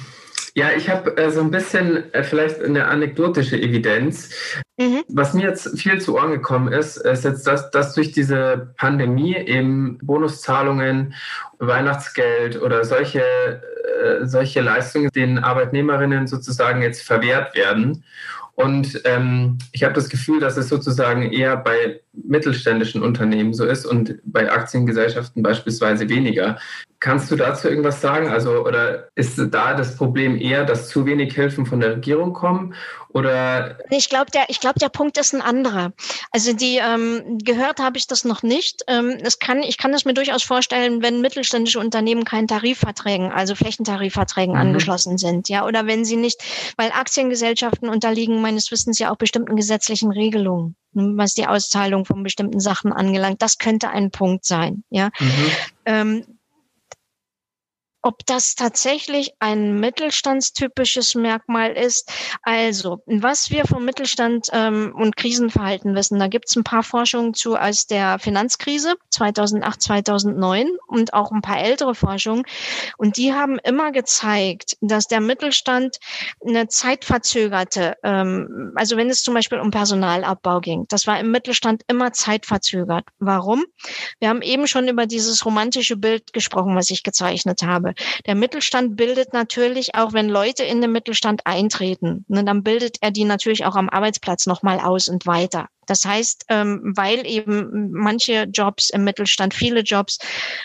[0.57, 4.29] ja, ich habe äh, so ein bisschen äh, vielleicht eine anekdotische Evidenz.
[4.77, 5.03] Mhm.
[5.09, 9.35] Was mir jetzt viel zu Ohren gekommen ist, ist jetzt, dass, dass durch diese Pandemie
[9.35, 11.13] eben Bonuszahlungen,
[11.59, 18.05] Weihnachtsgeld oder solche, äh, solche Leistungen den Arbeitnehmerinnen sozusagen jetzt verwehrt werden.
[18.55, 23.85] Und ähm, ich habe das Gefühl, dass es sozusagen eher bei mittelständischen Unternehmen so ist
[23.85, 26.57] und bei Aktiengesellschaften beispielsweise weniger.
[27.01, 28.29] Kannst du dazu irgendwas sagen?
[28.29, 32.73] Also, oder ist da das Problem eher, dass zu wenig Hilfen von der Regierung kommen?
[33.15, 33.77] Oder?
[33.91, 35.93] Ich glaube, der, ich glaube, der Punkt ist ein anderer.
[36.31, 38.83] Also, die, ähm, gehört habe ich das noch nicht.
[38.87, 43.55] Ähm, es kann, ich kann es mir durchaus vorstellen, wenn mittelständische Unternehmen keinen Tarifverträgen, also
[43.55, 44.59] Flächentarifverträgen mhm.
[44.59, 46.43] angeschlossen sind, ja, oder wenn sie nicht,
[46.75, 52.61] weil Aktiengesellschaften unterliegen meines Wissens ja auch bestimmten gesetzlichen Regelungen was die Auszahlung von bestimmten
[52.61, 53.41] Sachen angelangt.
[53.41, 54.85] Das könnte ein Punkt sein.
[54.89, 55.09] Ja.
[55.19, 55.51] Mhm.
[55.85, 56.34] Ähm,
[58.05, 62.11] ob das tatsächlich ein mittelstandstypisches Merkmal ist.
[62.43, 67.33] Also, was wir vom Mittelstand ähm, und Krisenverhalten wissen, da gibt es ein paar Forschungen
[67.33, 72.43] zu aus der Finanzkrise 2008, 2009 und auch ein paar ältere Forschungen.
[72.97, 75.97] Und die haben immer gezeigt, dass der Mittelstand
[76.47, 81.81] eine zeitverzögerte, ähm, also wenn es zum Beispiel um Personalabbau ging, das war im Mittelstand
[81.87, 83.05] immer zeitverzögert.
[83.17, 83.65] Warum?
[84.19, 87.94] Wir haben eben schon über dieses romantische Bild gesprochen, was ich gezeichnet habe.
[88.25, 93.11] Der Mittelstand bildet natürlich auch, wenn Leute in den Mittelstand eintreten, ne, dann bildet er
[93.11, 95.67] die natürlich auch am Arbeitsplatz nochmal aus und weiter.
[95.85, 100.17] Das heißt, ähm, weil eben manche Jobs im Mittelstand, viele Jobs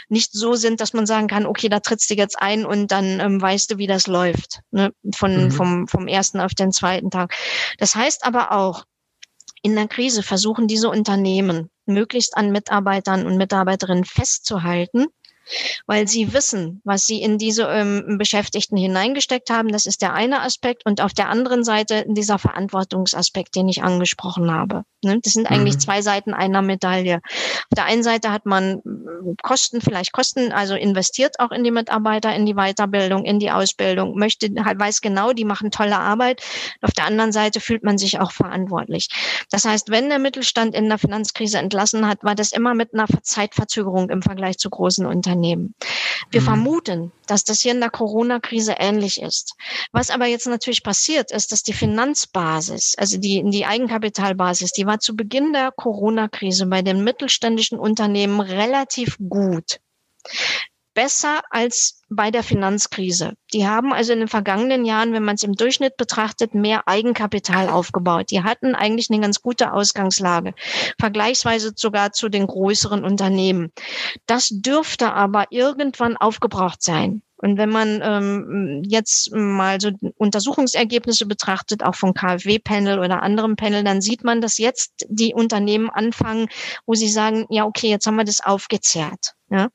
[0.08, 3.20] nicht so sind, dass man sagen kann, okay, da trittst du jetzt ein und dann
[3.20, 4.92] ähm, weißt du, wie das läuft, ne?
[5.14, 5.50] Von, mhm.
[5.50, 7.34] vom, vom ersten auf den zweiten Tag.
[7.78, 8.84] Das heißt aber auch,
[9.62, 15.06] in der Krise versuchen diese Unternehmen möglichst an Mitarbeitern und Mitarbeiterinnen festzuhalten
[15.86, 19.68] weil sie wissen, was sie in diese ähm, Beschäftigten hineingesteckt haben.
[19.68, 20.86] Das ist der eine Aspekt.
[20.86, 24.84] Und auf der anderen Seite dieser Verantwortungsaspekt, den ich angesprochen habe.
[25.02, 25.18] Ne?
[25.22, 25.80] Das sind eigentlich mhm.
[25.80, 27.20] zwei Seiten einer Medaille.
[27.24, 31.70] Auf der einen Seite hat man äh, Kosten, vielleicht Kosten, also investiert auch in die
[31.70, 36.42] Mitarbeiter, in die Weiterbildung, in die Ausbildung, möchte, halt weiß genau, die machen tolle Arbeit.
[36.82, 39.08] Auf der anderen Seite fühlt man sich auch verantwortlich.
[39.50, 43.06] Das heißt, wenn der Mittelstand in der Finanzkrise entlassen hat, war das immer mit einer
[43.22, 45.39] Zeitverzögerung im Vergleich zu großen Unternehmen.
[45.40, 45.74] Unternehmen.
[46.30, 46.44] Wir mhm.
[46.44, 49.54] vermuten, dass das hier in der Corona-Krise ähnlich ist.
[49.92, 55.00] Was aber jetzt natürlich passiert, ist, dass die Finanzbasis, also die, die Eigenkapitalbasis, die war
[55.00, 59.80] zu Beginn der Corona-Krise bei den mittelständischen Unternehmen relativ gut
[60.94, 63.34] besser als bei der Finanzkrise.
[63.52, 67.68] Die haben also in den vergangenen Jahren, wenn man es im Durchschnitt betrachtet, mehr Eigenkapital
[67.68, 68.30] aufgebaut.
[68.30, 70.54] Die hatten eigentlich eine ganz gute Ausgangslage,
[70.98, 73.72] vergleichsweise sogar zu den größeren Unternehmen.
[74.26, 77.22] Das dürfte aber irgendwann aufgebraucht sein.
[77.42, 83.82] Und wenn man ähm, jetzt mal so Untersuchungsergebnisse betrachtet, auch von KfW-Panel oder anderem Panel,
[83.82, 86.48] dann sieht man, dass jetzt die Unternehmen anfangen,
[86.84, 89.34] wo sie sagen, ja, okay, jetzt haben wir das aufgezehrt.
[89.52, 89.68] Ja,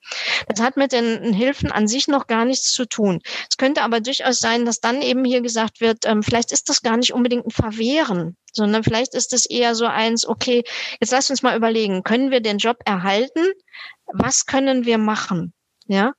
[0.48, 3.20] das hat mit den Hilfen an sich noch gar nichts zu tun.
[3.50, 6.82] Es könnte aber durchaus sein, dass dann eben hier gesagt wird, ähm, vielleicht ist das
[6.82, 10.64] gar nicht unbedingt ein Verwehren, sondern vielleicht ist es eher so eins, okay,
[11.02, 13.44] jetzt lass uns mal überlegen, können wir den Job erhalten?
[14.06, 15.52] Was können wir machen?
[15.88, 16.14] Ja,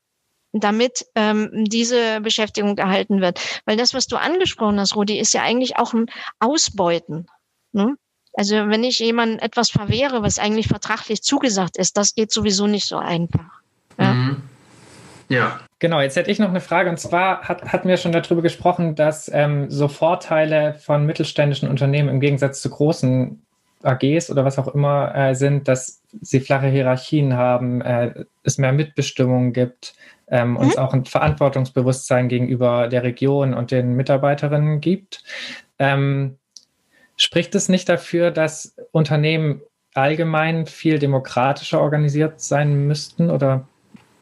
[0.61, 3.41] damit ähm, diese Beschäftigung erhalten wird.
[3.65, 6.07] Weil das, was du angesprochen hast, Rudi, ist ja eigentlich auch ein
[6.39, 7.27] Ausbeuten.
[7.73, 7.95] Ne?
[8.35, 12.87] Also wenn ich jemandem etwas verwehre, was eigentlich vertraglich zugesagt ist, das geht sowieso nicht
[12.87, 13.61] so einfach.
[13.99, 14.13] Ja.
[14.13, 14.43] Mhm.
[15.29, 15.61] ja.
[15.79, 16.89] Genau, jetzt hätte ich noch eine Frage.
[16.89, 22.09] Und zwar hat, hatten wir schon darüber gesprochen, dass ähm, so Vorteile von mittelständischen Unternehmen
[22.09, 23.43] im Gegensatz zu großen
[23.83, 28.73] AGs oder was auch immer äh, sind, dass sie flache Hierarchien haben, äh, es mehr
[28.73, 29.95] Mitbestimmung gibt,
[30.29, 30.57] ähm, mhm.
[30.57, 35.23] uns auch ein Verantwortungsbewusstsein gegenüber der Region und den Mitarbeiterinnen gibt.
[35.79, 36.39] Ähm,
[37.17, 39.63] Spricht es nicht dafür, dass Unternehmen
[39.95, 43.67] allgemein viel demokratischer organisiert sein müssten oder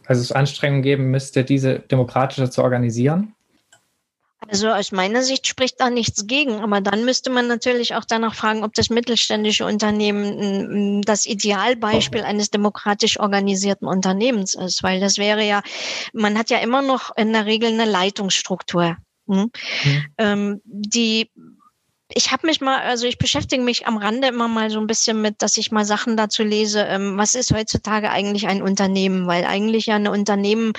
[0.06, 3.33] also es Anstrengungen geben müsste, diese demokratischer zu organisieren?
[4.48, 8.34] Also aus meiner Sicht spricht da nichts gegen, aber dann müsste man natürlich auch danach
[8.34, 15.44] fragen, ob das mittelständische Unternehmen das Idealbeispiel eines demokratisch organisierten Unternehmens ist, weil das wäre
[15.44, 15.62] ja,
[16.12, 18.96] man hat ja immer noch in der Regel eine Leitungsstruktur.
[19.26, 19.50] Hm?
[19.84, 20.04] Mhm.
[20.18, 21.30] Ähm, die
[22.14, 25.20] ich habe mich mal, also ich beschäftige mich am Rande immer mal so ein bisschen
[25.20, 29.26] mit, dass ich mal Sachen dazu lese, ähm, was ist heutzutage eigentlich ein Unternehmen?
[29.26, 30.72] Weil eigentlich ja ein Unternehmen,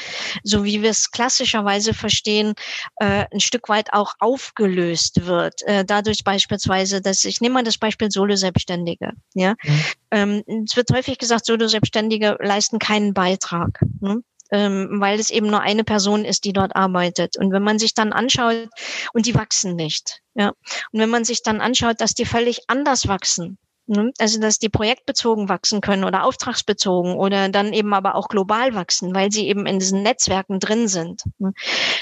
[0.44, 2.54] so wie wir es klassischerweise verstehen,
[2.98, 5.62] äh, ein Stück weit auch aufgelöst wird.
[5.64, 9.12] Äh, dadurch beispielsweise, dass ich nehme mal das Beispiel Solo-Selbstständige.
[9.34, 9.82] Ja, mhm.
[10.12, 13.80] ähm, es wird häufig gesagt, Solo-Selbstständige leisten keinen Beitrag.
[14.00, 14.22] Ne?
[14.52, 17.38] Ähm, weil es eben nur eine Person ist, die dort arbeitet.
[17.38, 18.70] Und wenn man sich dann anschaut,
[19.14, 23.08] und die wachsen nicht, ja, und wenn man sich dann anschaut, dass die völlig anders
[23.08, 24.12] wachsen, ne?
[24.20, 29.14] also dass die projektbezogen wachsen können oder auftragsbezogen oder dann eben aber auch global wachsen,
[29.16, 31.54] weil sie eben in diesen Netzwerken drin sind, ne?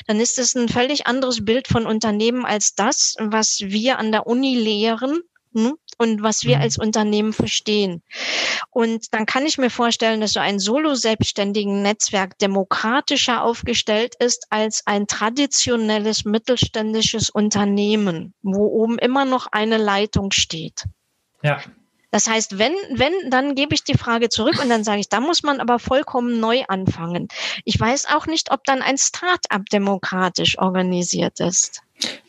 [0.08, 4.28] dann ist es ein völlig anderes Bild von Unternehmen als das, was wir an der
[4.28, 5.22] Uni lehren
[5.56, 5.76] hm?
[6.04, 6.62] Und was wir mhm.
[6.64, 8.04] als Unternehmen verstehen.
[8.70, 14.84] Und dann kann ich mir vorstellen, dass so ein solo-selbstständigen Netzwerk demokratischer aufgestellt ist als
[14.86, 20.84] ein traditionelles mittelständisches Unternehmen, wo oben immer noch eine Leitung steht.
[21.42, 21.62] Ja.
[22.12, 25.20] Das heißt, wenn, wenn, dann gebe ich die Frage zurück und dann sage ich, da
[25.20, 27.28] muss man aber vollkommen neu anfangen.
[27.66, 31.82] Ich weiß auch nicht, ob dann ein Start-up demokratisch organisiert ist.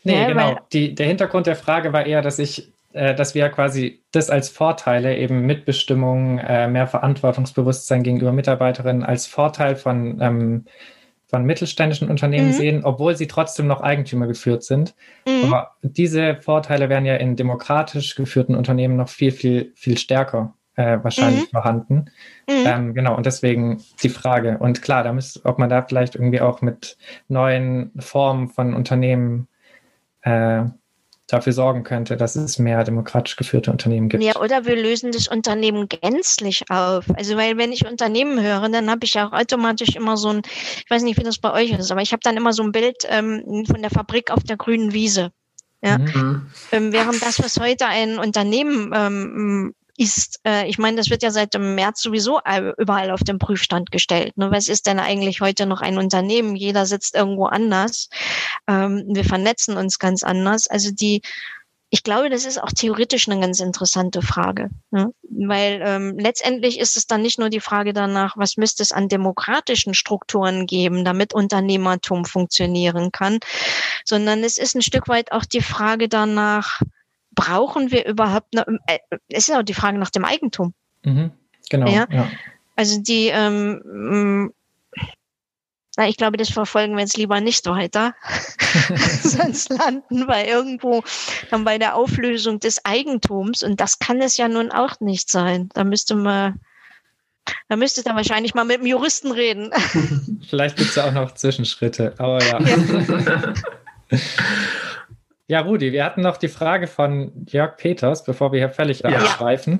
[0.03, 0.59] Nee, ja, genau.
[0.73, 5.17] Die, der Hintergrund der Frage war eher, dass ich dass wir quasi das als Vorteile,
[5.17, 10.65] eben Mitbestimmung, äh, mehr Verantwortungsbewusstsein gegenüber Mitarbeiterinnen als Vorteil von, ähm,
[11.27, 12.53] von mittelständischen Unternehmen mhm.
[12.53, 14.95] sehen, obwohl sie trotzdem noch Eigentümer geführt sind.
[15.27, 15.45] Mhm.
[15.45, 20.99] Aber diese Vorteile wären ja in demokratisch geführten Unternehmen noch viel, viel, viel stärker äh,
[21.01, 21.51] wahrscheinlich mhm.
[21.51, 22.05] vorhanden.
[22.47, 22.63] Mhm.
[22.65, 24.57] Ähm, genau, und deswegen die Frage.
[24.59, 29.47] Und klar, da müsste, ob man da vielleicht irgendwie auch mit neuen Formen von Unternehmen
[30.21, 30.63] äh,
[31.27, 34.23] dafür sorgen könnte, dass es mehr demokratisch geführte Unternehmen gibt.
[34.23, 37.05] Ja, oder wir lösen das Unternehmen gänzlich auf.
[37.15, 40.41] Also weil wenn ich Unternehmen höre, dann habe ich ja auch automatisch immer so ein,
[40.45, 42.71] ich weiß nicht, wie das bei euch ist, aber ich habe dann immer so ein
[42.71, 45.31] Bild ähm, von der Fabrik auf der grünen Wiese.
[45.81, 45.97] Ja.
[45.97, 46.47] Mhm.
[46.71, 51.31] Ähm, während das, was heute ein Unternehmen ähm, ist, äh, ich meine, das wird ja
[51.31, 52.39] seit dem März sowieso
[52.77, 54.37] überall auf den Prüfstand gestellt.
[54.37, 54.51] Ne?
[54.51, 56.55] Was ist denn eigentlich heute noch ein Unternehmen?
[56.55, 58.09] Jeder sitzt irgendwo anders.
[58.67, 60.67] Ähm, wir vernetzen uns ganz anders.
[60.67, 61.21] Also die,
[61.89, 65.13] ich glaube, das ist auch theoretisch eine ganz interessante Frage, ne?
[65.29, 69.07] weil ähm, letztendlich ist es dann nicht nur die Frage danach, was müsste es an
[69.07, 73.39] demokratischen Strukturen geben, damit Unternehmertum funktionieren kann,
[74.03, 76.81] sondern es ist ein Stück weit auch die Frage danach,
[77.35, 80.73] brauchen wir überhaupt, eine, äh, es ist auch die Frage nach dem Eigentum.
[81.03, 81.31] Mhm,
[81.69, 81.87] genau.
[81.87, 82.07] Ja?
[82.09, 82.29] ja?
[82.75, 84.53] Also die, ähm, mm,
[85.97, 88.15] na, ich glaube, das verfolgen wir jetzt lieber nicht weiter.
[89.21, 91.03] Sonst landen wir irgendwo
[91.49, 93.63] dann bei der Auflösung des Eigentums.
[93.63, 95.69] Und das kann es ja nun auch nicht sein.
[95.73, 96.59] Da müsste man,
[97.69, 99.71] da müsste da wahrscheinlich mal mit dem Juristen reden.
[100.49, 102.59] Vielleicht gibt es ja auch noch Zwischenschritte, aber ja.
[102.59, 103.53] ja.
[105.47, 109.09] Ja, Rudi, wir hatten noch die Frage von Jörg Peters, bevor wir hier völlig ja.
[109.09, 109.79] abschweifen.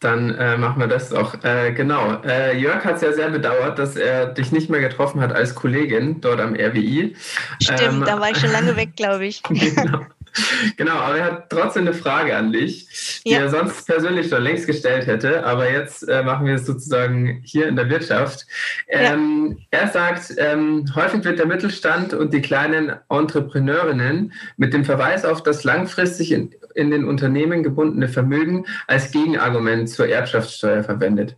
[0.00, 1.42] Dann äh, machen wir das doch.
[1.44, 2.20] Äh, genau.
[2.24, 5.54] Äh, Jörg hat es ja sehr bedauert, dass er dich nicht mehr getroffen hat als
[5.54, 7.16] Kollegin dort am RWI.
[7.62, 9.42] Stimmt, ähm, da war ich schon lange weg, glaube ich.
[9.48, 10.00] genau.
[10.76, 13.40] Genau, aber er hat trotzdem eine Frage an dich, die ja.
[13.40, 17.68] er sonst persönlich schon längst gestellt hätte, aber jetzt äh, machen wir es sozusagen hier
[17.68, 18.46] in der Wirtschaft.
[18.88, 19.80] Ähm, ja.
[19.80, 25.42] Er sagt, ähm, häufig wird der Mittelstand und die kleinen Entrepreneurinnen mit dem Verweis auf
[25.42, 31.36] das langfristig in, in den Unternehmen gebundene Vermögen als Gegenargument zur Erbschaftssteuer verwendet.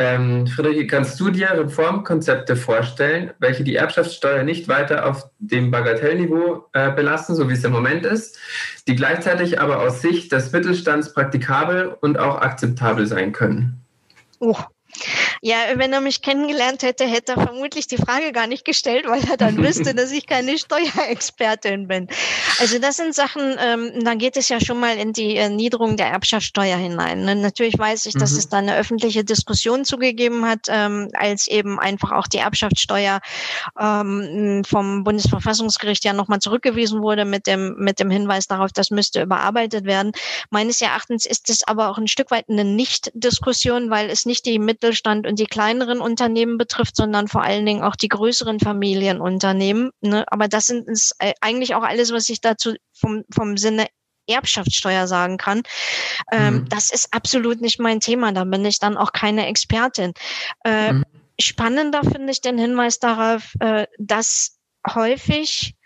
[0.00, 6.66] Ähm, Friederike, kannst du dir Reformkonzepte vorstellen, welche die Erbschaftssteuer nicht weiter auf dem Bagatellniveau
[6.72, 8.38] äh, belasten, so wie es im Moment ist,
[8.86, 13.84] die gleichzeitig aber aus Sicht des Mittelstands praktikabel und auch akzeptabel sein können?
[14.38, 14.54] Oh,
[15.40, 19.22] ja, wenn er mich kennengelernt hätte, hätte er vermutlich die Frage gar nicht gestellt, weil
[19.28, 22.08] er dann wüsste, dass ich keine Steuerexpertin bin.
[22.58, 26.08] Also das sind Sachen, ähm, da geht es ja schon mal in die Niederung der
[26.08, 27.24] Erbschaftssteuer hinein.
[27.24, 27.36] Ne?
[27.36, 28.38] Natürlich weiß ich, dass mhm.
[28.38, 33.20] es da eine öffentliche Diskussion zugegeben hat, ähm, als eben einfach auch die Erbschaftssteuer
[33.78, 39.22] ähm, vom Bundesverfassungsgericht ja nochmal zurückgewiesen wurde mit dem, mit dem Hinweis darauf, das müsste
[39.22, 40.12] überarbeitet werden.
[40.50, 44.58] Meines Erachtens ist es aber auch ein Stück weit eine Nicht-Diskussion, weil es nicht die
[44.58, 49.90] Mittelstand und die kleineren Unternehmen betrifft, sondern vor allen Dingen auch die größeren Familienunternehmen.
[50.00, 50.24] Ne?
[50.28, 53.86] Aber das sind ist äh, eigentlich auch alles, was ich dazu vom, vom Sinne
[54.26, 55.62] Erbschaftssteuer sagen kann.
[56.30, 56.68] Ähm, mhm.
[56.68, 58.32] Das ist absolut nicht mein Thema.
[58.32, 60.12] Da bin ich dann auch keine Expertin.
[60.64, 61.04] Äh, mhm.
[61.40, 64.58] Spannender finde ich den Hinweis darauf, äh, dass
[64.94, 65.77] häufig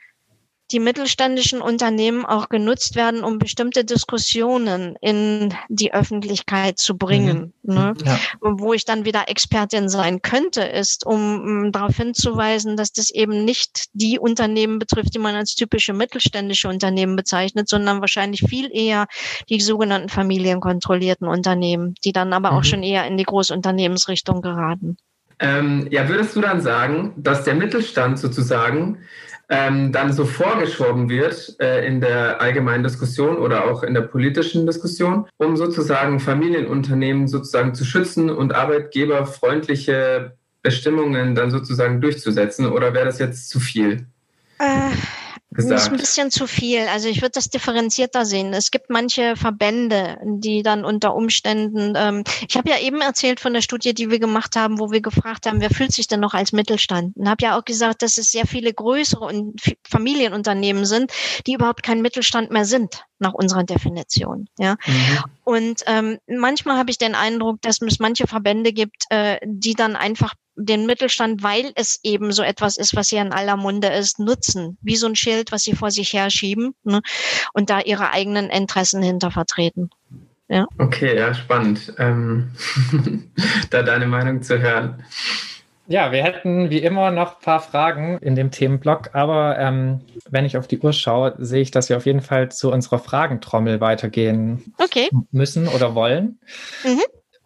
[0.73, 7.53] die mittelständischen Unternehmen auch genutzt werden, um bestimmte Diskussionen in die Öffentlichkeit zu bringen.
[7.63, 7.75] Mhm.
[7.75, 7.95] Ne?
[8.05, 8.19] Ja.
[8.41, 13.45] Wo ich dann wieder Expertin sein könnte, ist, um, um darauf hinzuweisen, dass das eben
[13.45, 19.07] nicht die Unternehmen betrifft, die man als typische mittelständische Unternehmen bezeichnet, sondern wahrscheinlich viel eher
[19.51, 22.59] die sogenannten familienkontrollierten Unternehmen, die dann aber mhm.
[22.59, 24.97] auch schon eher in die Großunternehmensrichtung geraten.
[25.39, 28.99] Ähm, ja, würdest du dann sagen, dass der Mittelstand sozusagen
[29.49, 34.67] ähm, dann so vorgeschoben wird äh, in der allgemeinen Diskussion oder auch in der politischen
[34.67, 42.67] Diskussion, um sozusagen Familienunternehmen sozusagen zu schützen und arbeitgeberfreundliche Bestimmungen dann sozusagen durchzusetzen?
[42.67, 44.07] Oder wäre das jetzt zu viel?
[44.59, 44.91] Äh,
[45.53, 45.75] gesagt.
[45.75, 46.87] Das ist ein bisschen zu viel.
[46.89, 48.53] Also ich würde das differenzierter sehen.
[48.53, 53.53] Es gibt manche Verbände, die dann unter Umständen, ähm, ich habe ja eben erzählt von
[53.53, 56.35] der Studie, die wir gemacht haben, wo wir gefragt haben, wer fühlt sich denn noch
[56.35, 57.17] als Mittelstand?
[57.17, 61.13] Und habe ja auch gesagt, dass es sehr viele größere und Familienunternehmen sind,
[61.47, 64.49] die überhaupt kein Mittelstand mehr sind nach unserer Definition.
[64.59, 64.77] Ja.
[64.87, 65.19] Mhm.
[65.45, 69.97] Und ähm, manchmal habe ich den Eindruck, dass es manche Verbände gibt, äh, die dann
[69.97, 74.19] einfach den Mittelstand, weil es eben so etwas ist, was hier in aller Munde ist,
[74.19, 74.79] nutzen.
[74.83, 77.01] Wie so ein Schild, was sie vor sich herschieben ne?
[77.53, 79.91] und da ihre eigenen Interessen hinter vertreten.
[80.49, 80.67] Ja.
[80.79, 82.51] Okay, ja, spannend, ähm,
[83.71, 85.03] da deine Meinung zu hören.
[85.89, 90.45] Ja, wir hätten wie immer noch ein paar Fragen in dem Themenblock, aber ähm, wenn
[90.45, 93.81] ich auf die Uhr schaue, sehe ich, dass wir auf jeden Fall zu unserer Fragentrommel
[93.81, 95.09] weitergehen okay.
[95.33, 96.39] müssen oder wollen.
[96.85, 97.03] Mhm.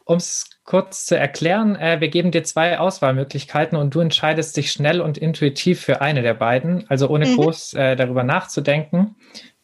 [0.09, 4.71] Um es kurz zu erklären, äh, wir geben dir zwei Auswahlmöglichkeiten und du entscheidest dich
[4.71, 7.35] schnell und intuitiv für eine der beiden, also ohne mhm.
[7.35, 9.17] groß äh, darüber nachzudenken.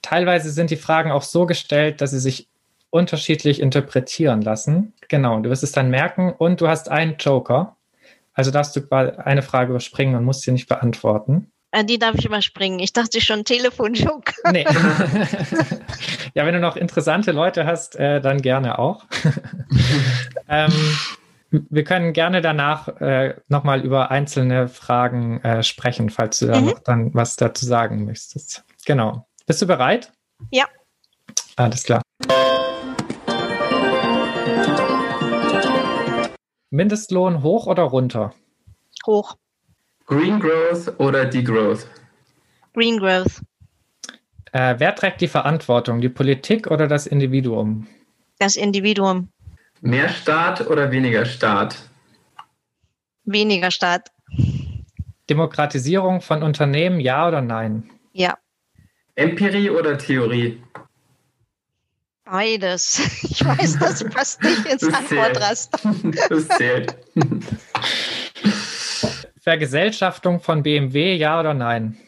[0.03, 2.49] Teilweise sind die Fragen auch so gestellt, dass sie sich
[2.91, 4.95] unterschiedlich interpretieren lassen.
[5.09, 7.77] Genau, du wirst es dann merken und du hast einen Joker.
[8.35, 11.53] Also darfst du eine Frage überspringen und musst sie nicht beantworten.
[11.89, 12.81] Die darf ich überspringen.
[12.81, 14.53] Ich dachte schon Telefonjoker.
[14.53, 14.65] Nee.
[16.35, 19.07] ja, wenn du noch interessante Leute hast, äh, dann gerne auch.
[20.49, 20.73] ähm,
[21.51, 26.67] wir können gerne danach äh, nochmal über einzelne Fragen äh, sprechen, falls du da mhm.
[26.67, 28.65] noch dann was dazu sagen möchtest.
[28.85, 29.27] Genau.
[29.47, 30.13] Bist du bereit?
[30.51, 30.67] Ja.
[31.57, 32.03] Alles klar.
[36.71, 38.35] Mindestlohn hoch oder runter?
[39.07, 39.37] Hoch.
[40.07, 41.87] Green Growth oder Degrowth?
[42.75, 43.41] Green Growth.
[44.53, 47.87] Äh, wer trägt die Verantwortung, die Politik oder das Individuum?
[48.39, 49.29] Das Individuum.
[49.81, 51.77] Mehr Staat oder weniger Staat?
[53.25, 54.11] Weniger Staat.
[55.31, 57.91] Demokratisierung von Unternehmen, ja oder nein?
[58.13, 58.37] Ja.
[59.15, 60.63] Empirie oder Theorie?
[62.25, 63.01] Beides.
[63.33, 65.79] Ich weiß, das passt nicht ins Antwortraster.
[66.29, 66.97] Das zählt.
[69.43, 71.99] Vergesellschaftung von BMW, ja oder nein?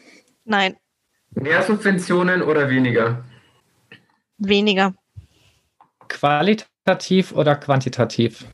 [0.45, 0.77] Nein.
[1.31, 3.25] Mehr Subventionen oder weniger?
[4.39, 4.95] Weniger.
[6.07, 8.47] Qualitativ oder quantitativ?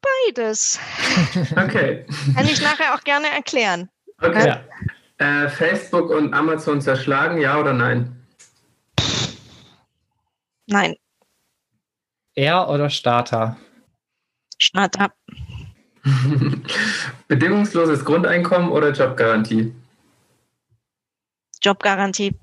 [0.00, 0.78] Beides.
[1.56, 2.06] Okay.
[2.36, 3.88] Kann ich nachher auch gerne erklären.
[4.20, 4.46] Okay.
[4.46, 5.44] Ja.
[5.44, 8.24] Äh, Facebook und Amazon zerschlagen, ja oder nein?
[10.66, 10.94] Nein.
[12.36, 13.56] Er oder Starter?
[14.62, 15.12] Starter.
[17.28, 19.74] Bedingungsloses Grundeinkommen oder Jobgarantie?
[21.60, 22.38] Jobgarantie.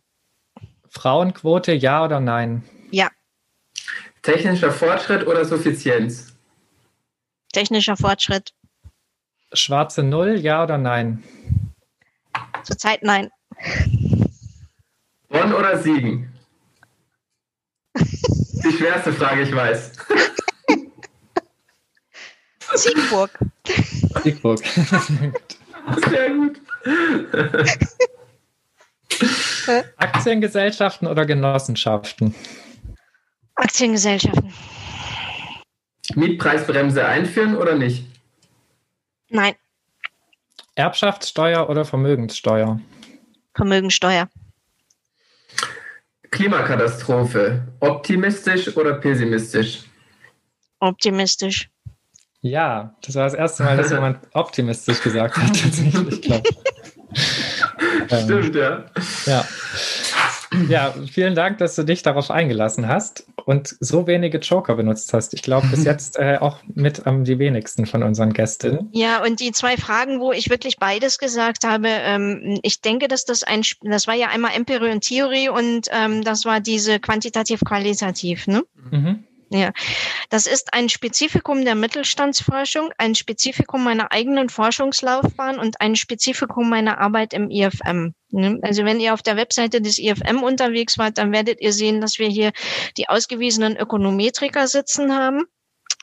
[0.90, 2.64] Frauenquote, ja oder nein?
[2.92, 3.10] Ja.
[4.22, 6.34] Technischer Fortschritt oder Suffizienz?
[7.54, 8.54] Technischer Fortschritt.
[9.54, 11.24] Schwarze Null, ja oder nein?
[12.64, 13.30] Zurzeit nein.
[15.30, 16.34] Bonn oder Siegen?
[17.96, 19.94] Die schwerste Frage, ich weiß.
[22.76, 23.32] Siegburg.
[24.24, 24.60] Siegburg.
[26.10, 26.62] Sehr gut.
[29.98, 32.36] Aktiengesellschaften oder Genossenschaften?
[33.56, 34.54] Aktiengesellschaften.
[36.16, 38.06] Mietpreisbremse einführen oder nicht?
[39.30, 39.56] Nein.
[40.76, 42.80] Erbschaftssteuer oder Vermögenssteuer?
[43.54, 44.30] Vermögenssteuer.
[46.32, 47.68] Klimakatastrophe.
[47.80, 49.84] Optimistisch oder pessimistisch?
[50.80, 51.70] Optimistisch.
[52.42, 56.50] Ja, das war das erste Mal, dass jemand optimistisch gesagt hat, tatsächlich, glaube
[58.24, 58.86] Stimmt, ja.
[59.26, 59.46] Ja.
[60.68, 65.34] Ja, vielen Dank, dass du dich darauf eingelassen hast und so wenige Joker benutzt hast.
[65.34, 68.90] Ich glaube, bis jetzt äh, auch mit am die wenigsten von unseren Gästinnen.
[68.92, 73.26] Ja, und die zwei Fragen, wo ich wirklich beides gesagt habe, ähm, ich denke, dass
[73.26, 78.48] das ein, das war ja einmal Empirie und Theorie und ähm, das war diese quantitativ-qualitativ,
[78.48, 78.64] ne?
[78.92, 79.24] Mhm.
[79.52, 79.72] Ja,
[80.30, 87.00] das ist ein Spezifikum der Mittelstandsforschung, ein Spezifikum meiner eigenen Forschungslaufbahn und ein Spezifikum meiner
[87.00, 88.14] Arbeit im IFM.
[88.30, 88.60] Ne?
[88.62, 92.20] Also wenn ihr auf der Webseite des IFM unterwegs wart, dann werdet ihr sehen, dass
[92.20, 92.52] wir hier
[92.98, 95.46] die ausgewiesenen Ökonometriker sitzen haben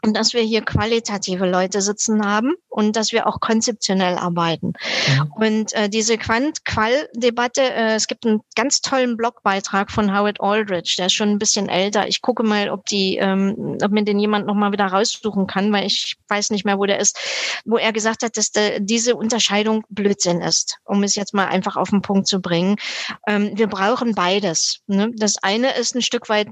[0.02, 4.74] und dass wir hier qualitative Leute sitzen haben und dass wir auch konzeptionell arbeiten.
[5.08, 5.24] Ja.
[5.24, 5.32] Mhm.
[5.32, 11.06] Und äh, diese Quant-Qual-Debatte, äh, es gibt einen ganz tollen Blogbeitrag von Howard Aldrich, der
[11.06, 12.06] ist schon ein bisschen älter.
[12.08, 15.86] Ich gucke mal, ob die, ähm, ob mir den jemand nochmal wieder raussuchen kann, weil
[15.86, 17.18] ich weiß nicht mehr, wo der ist,
[17.64, 21.76] wo er gesagt hat, dass de, diese Unterscheidung Blödsinn ist, um es jetzt mal einfach
[21.76, 22.76] auf den Punkt zu bringen.
[23.26, 24.80] Ähm, wir brauchen beides.
[24.86, 25.10] Ne?
[25.16, 26.48] Das eine ist ein Stück weit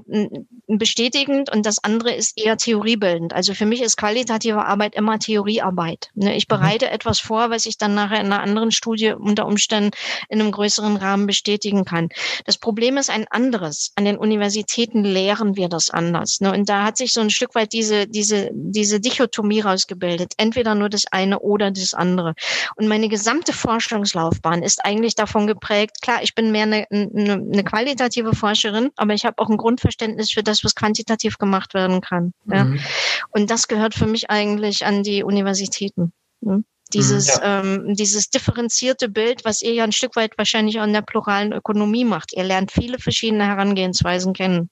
[0.67, 3.34] bestätigend und das andere ist eher theoriebildend.
[3.35, 6.09] Also für mich ist qualitative Arbeit immer Theoriearbeit.
[6.15, 6.35] Ne?
[6.35, 6.55] Ich mhm.
[6.55, 6.91] bereite mhm.
[6.91, 9.91] etwas vor, was ich dann nachher in einer anderen Studie unter Umständen
[10.29, 12.09] in einem größeren Rahmen bestätigen kann.
[12.45, 13.91] Das Problem ist ein anderes.
[13.95, 16.39] An den Universitäten lehren wir das anders.
[16.39, 16.53] Ne?
[16.53, 20.33] Und da hat sich so ein Stück weit diese, diese, diese Dichotomie rausgebildet.
[20.37, 22.33] Entweder nur das eine oder das andere.
[22.75, 27.63] Und meine gesamte Forschungslaufbahn ist eigentlich davon geprägt, klar, ich bin mehr eine, eine, eine
[27.63, 32.33] qualitative Forscherin, aber ich habe auch ein Grundverständnis für das, was quantitativ gemacht werden kann.
[32.45, 32.79] Mhm.
[33.25, 33.39] Ja?
[33.41, 36.13] Und das gehört für mich eigentlich an die Universitäten.
[36.41, 36.63] Ne?
[36.93, 37.61] Dieses, ja.
[37.61, 41.51] ähm, dieses differenzierte Bild, was ihr ja ein Stück weit wahrscheinlich auch in der pluralen
[41.51, 42.33] Ökonomie macht.
[42.33, 44.69] Ihr lernt viele verschiedene Herangehensweisen kennen.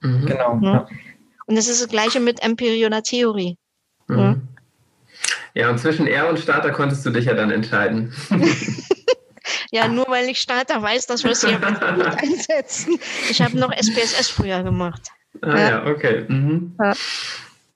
[0.00, 0.26] Mhm.
[0.26, 0.56] Genau.
[0.56, 0.72] Ne?
[0.72, 0.86] Ja.
[1.46, 3.56] Und das ist das Gleiche mit Empirie oder Theorie.
[4.08, 4.18] Mhm.
[4.18, 4.36] Ja?
[5.54, 8.12] ja, und zwischen R und Starter konntest du dich ja dann entscheiden.
[9.70, 12.98] ja, nur weil ich Starter weiß, dass wir es hier einsetzen.
[13.30, 15.02] Ich habe noch SPSS früher gemacht.
[15.40, 16.24] Ah ja, okay.
[16.28, 16.74] Mhm.
[16.80, 16.94] Ja.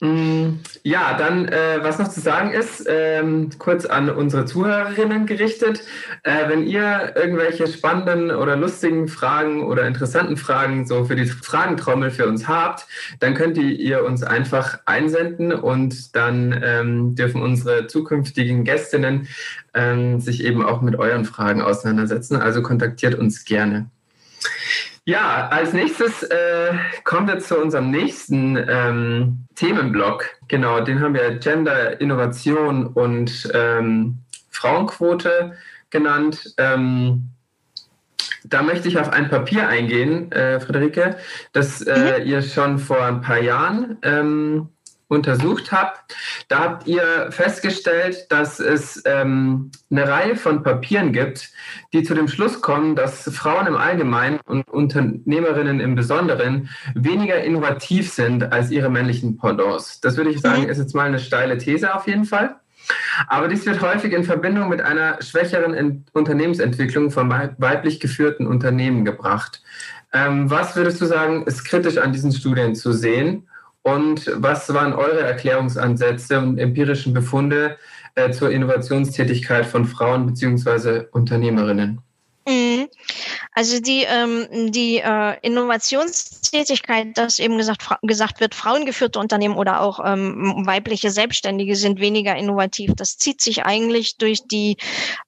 [0.00, 5.82] Mm, ja, dann, äh, was noch zu sagen ist, ähm, kurz an unsere Zuhörerinnen gerichtet.
[6.22, 12.12] Äh, wenn ihr irgendwelche spannenden oder lustigen Fragen oder interessanten Fragen so für die Fragentrommel
[12.12, 12.86] für uns habt,
[13.18, 19.26] dann könnt ihr uns einfach einsenden und dann ähm, dürfen unsere zukünftigen Gästinnen
[19.74, 22.36] ähm, sich eben auch mit euren Fragen auseinandersetzen.
[22.36, 23.90] Also kontaktiert uns gerne.
[25.08, 30.26] Ja, als nächstes äh, kommen wir zu unserem nächsten ähm, Themenblock.
[30.48, 34.18] Genau, den haben wir Gender, Innovation und ähm,
[34.50, 35.56] Frauenquote
[35.88, 36.52] genannt.
[36.58, 37.30] Ähm,
[38.44, 41.16] da möchte ich auf ein Papier eingehen, äh, Friederike,
[41.54, 42.26] das äh, mhm.
[42.26, 44.68] ihr schon vor ein paar Jahren ähm,
[45.08, 46.14] untersucht habt,
[46.48, 51.50] da habt ihr festgestellt, dass es ähm, eine Reihe von Papieren gibt,
[51.92, 58.12] die zu dem Schluss kommen, dass Frauen im Allgemeinen und Unternehmerinnen im Besonderen weniger innovativ
[58.12, 60.00] sind als ihre männlichen Pendants.
[60.00, 60.68] Das würde ich sagen, mhm.
[60.68, 62.56] ist jetzt mal eine steile These auf jeden Fall.
[63.26, 69.62] Aber dies wird häufig in Verbindung mit einer schwächeren Unternehmensentwicklung von weiblich geführten Unternehmen gebracht.
[70.12, 73.47] Ähm, was würdest du sagen, ist kritisch an diesen Studien zu sehen?
[73.94, 77.78] Und was waren eure Erklärungsansätze und empirischen Befunde
[78.16, 81.04] äh, zur Innovationstätigkeit von Frauen bzw.
[81.12, 82.00] Unternehmerinnen?
[82.46, 82.88] Mhm.
[83.58, 89.98] Also die, ähm, die äh, Innovationstätigkeit, dass eben gesagt, gesagt wird, frauengeführte Unternehmen oder auch
[90.04, 94.76] ähm, weibliche Selbstständige sind weniger innovativ, das zieht sich eigentlich durch die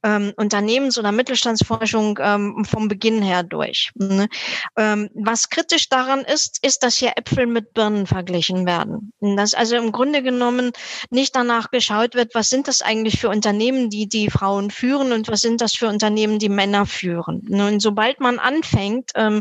[0.05, 3.91] ähm, Unternehmens- oder Mittelstandsforschung ähm, vom Beginn her durch.
[3.97, 4.29] Ne?
[4.77, 9.13] Ähm, was kritisch daran ist, ist, dass hier Äpfel mit Birnen verglichen werden.
[9.19, 10.71] Dass also im Grunde genommen
[11.11, 15.27] nicht danach geschaut wird, was sind das eigentlich für Unternehmen, die die Frauen führen und
[15.27, 17.43] was sind das für Unternehmen, die Männer führen.
[17.49, 17.81] Nun,
[18.21, 19.41] man anfängt, ähm,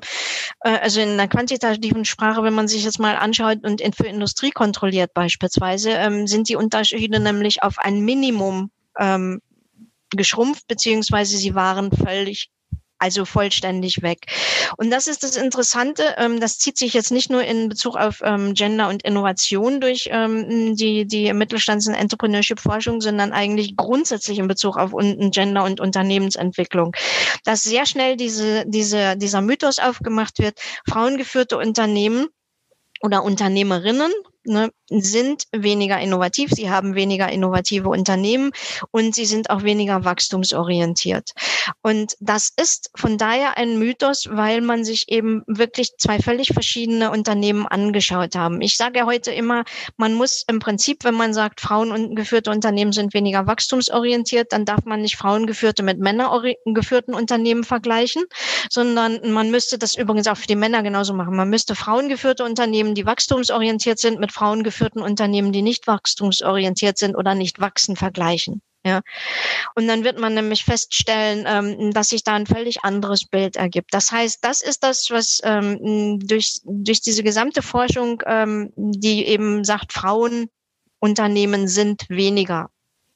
[0.62, 4.08] äh, also in der quantitativen Sprache, wenn man sich jetzt mal anschaut und in, für
[4.08, 9.42] Industrie kontrolliert beispielsweise, ähm, sind die Unterschiede nämlich auf ein Minimum ähm,
[10.12, 12.50] geschrumpft, beziehungsweise sie waren völlig
[13.00, 14.28] also vollständig weg.
[14.78, 16.16] Und das ist das Interessante.
[16.18, 20.10] Ähm, das zieht sich jetzt nicht nur in Bezug auf ähm, Gender und Innovation durch
[20.12, 24.92] ähm, die, die Mittelstands- und Entrepreneurship-Forschung, sondern eigentlich grundsätzlich in Bezug auf
[25.32, 26.94] Gender und Unternehmensentwicklung.
[27.46, 32.28] Dass sehr schnell diese, diese, dieser Mythos aufgemacht wird, frauengeführte Unternehmen
[33.02, 34.12] oder Unternehmerinnen
[34.50, 38.52] ne, sind weniger innovativ, sie haben weniger innovative Unternehmen
[38.92, 41.32] und sie sind auch weniger wachstumsorientiert.
[41.82, 47.12] Und das ist von daher ein Mythos, weil man sich eben wirklich zwei völlig verschiedene
[47.12, 48.62] Unternehmen angeschaut haben.
[48.62, 49.64] Ich sage ja heute immer,
[49.98, 55.02] man muss im Prinzip, wenn man sagt, frauengeführte Unternehmen sind weniger wachstumsorientiert, dann darf man
[55.02, 58.24] nicht frauengeführte mit männergeführten Unternehmen vergleichen,
[58.70, 61.36] sondern man müsste das übrigens auch für die Männer genauso machen.
[61.36, 67.36] Man müsste frauengeführte Unternehmen, die wachstumsorientiert sind, mit frauengeführten Unternehmen, die nicht wachstumsorientiert sind oder
[67.36, 68.62] nicht wachsen, vergleichen.
[68.86, 69.02] Ja.
[69.76, 73.94] Und dann wird man nämlich feststellen, ähm, dass sich da ein völlig anderes Bild ergibt.
[73.94, 79.66] Das heißt, das ist das, was ähm, durch, durch diese gesamte Forschung, ähm, die eben
[79.66, 82.70] sagt, Frauenunternehmen sind weniger.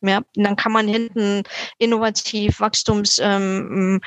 [0.06, 1.44] Ja, und dann kann man hinten
[1.78, 4.02] innovativ, wachstumsgeneigt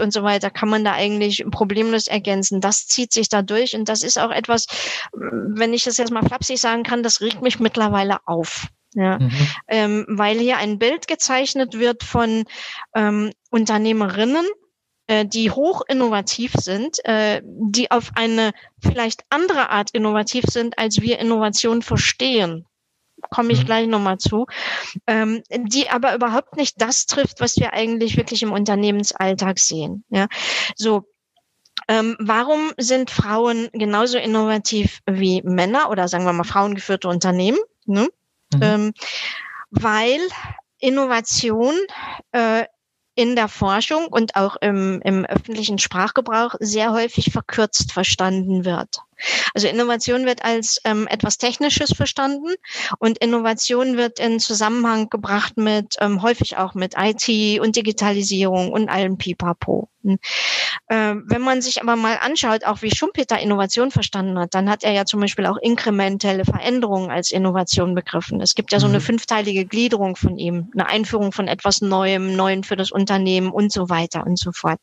[0.00, 2.62] ähm, und so weiter, kann man da eigentlich problemlos ergänzen.
[2.62, 4.66] Das zieht sich da durch und das ist auch etwas,
[5.12, 8.68] wenn ich das jetzt mal flapsig sagen kann, das regt mich mittlerweile auf.
[8.94, 9.30] Ja, mhm.
[9.68, 12.44] ähm, weil hier ein Bild gezeichnet wird von
[12.94, 14.46] ähm, Unternehmerinnen,
[15.08, 18.52] äh, die hoch innovativ sind, äh, die auf eine
[18.82, 22.66] vielleicht andere Art innovativ sind, als wir Innovation verstehen.
[23.32, 23.66] Komme ich mhm.
[23.66, 24.46] gleich nochmal zu,
[25.06, 30.04] ähm, die aber überhaupt nicht das trifft, was wir eigentlich wirklich im Unternehmensalltag sehen.
[30.10, 30.28] Ja,
[30.76, 31.06] so
[31.88, 37.58] ähm, warum sind Frauen genauso innovativ wie Männer oder sagen wir mal frauengeführte Unternehmen?
[37.86, 38.08] Ne?
[38.54, 38.62] Mhm.
[38.62, 38.92] Ähm,
[39.70, 40.20] weil
[40.78, 41.74] Innovation
[42.32, 42.64] äh,
[43.14, 48.98] in der Forschung und auch im, im öffentlichen Sprachgebrauch sehr häufig verkürzt verstanden wird.
[49.54, 52.54] Also Innovation wird als ähm, etwas Technisches verstanden
[52.98, 58.88] und Innovation wird in Zusammenhang gebracht mit ähm, häufig auch mit IT und Digitalisierung und
[58.88, 59.88] allem Pipapo.
[60.04, 60.18] Hm.
[60.88, 64.82] Äh, wenn man sich aber mal anschaut, auch wie Schumpeter Innovation verstanden hat, dann hat
[64.82, 68.40] er ja zum Beispiel auch inkrementelle Veränderungen als Innovation begriffen.
[68.40, 69.02] Es gibt ja so eine mhm.
[69.02, 73.88] fünfteilige Gliederung von ihm, eine Einführung von etwas Neuem, Neuen für das Unternehmen und so
[73.88, 74.80] weiter und so fort.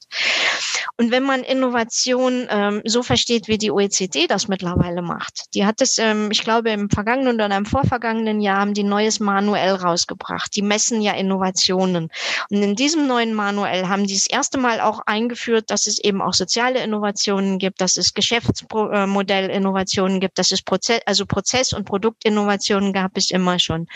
[0.98, 5.82] Und wenn man Innovation ähm, so versteht, wie die OECD das mittlerweile macht, die hat
[5.82, 10.56] es, ähm, ich glaube, im vergangenen oder im vorvergangenen Jahr haben die neues Manuell rausgebracht.
[10.56, 12.10] Die messen ja Innovationen.
[12.50, 16.22] Und in diesem neuen Manuell haben die das erste Mal auch eingeführt, dass es eben
[16.22, 22.94] auch soziale Innovationen gibt, dass es Geschäftsmodellinnovationen gibt, dass es Prozess, also Prozess- und Produktinnovationen
[22.94, 23.88] gab es immer schon.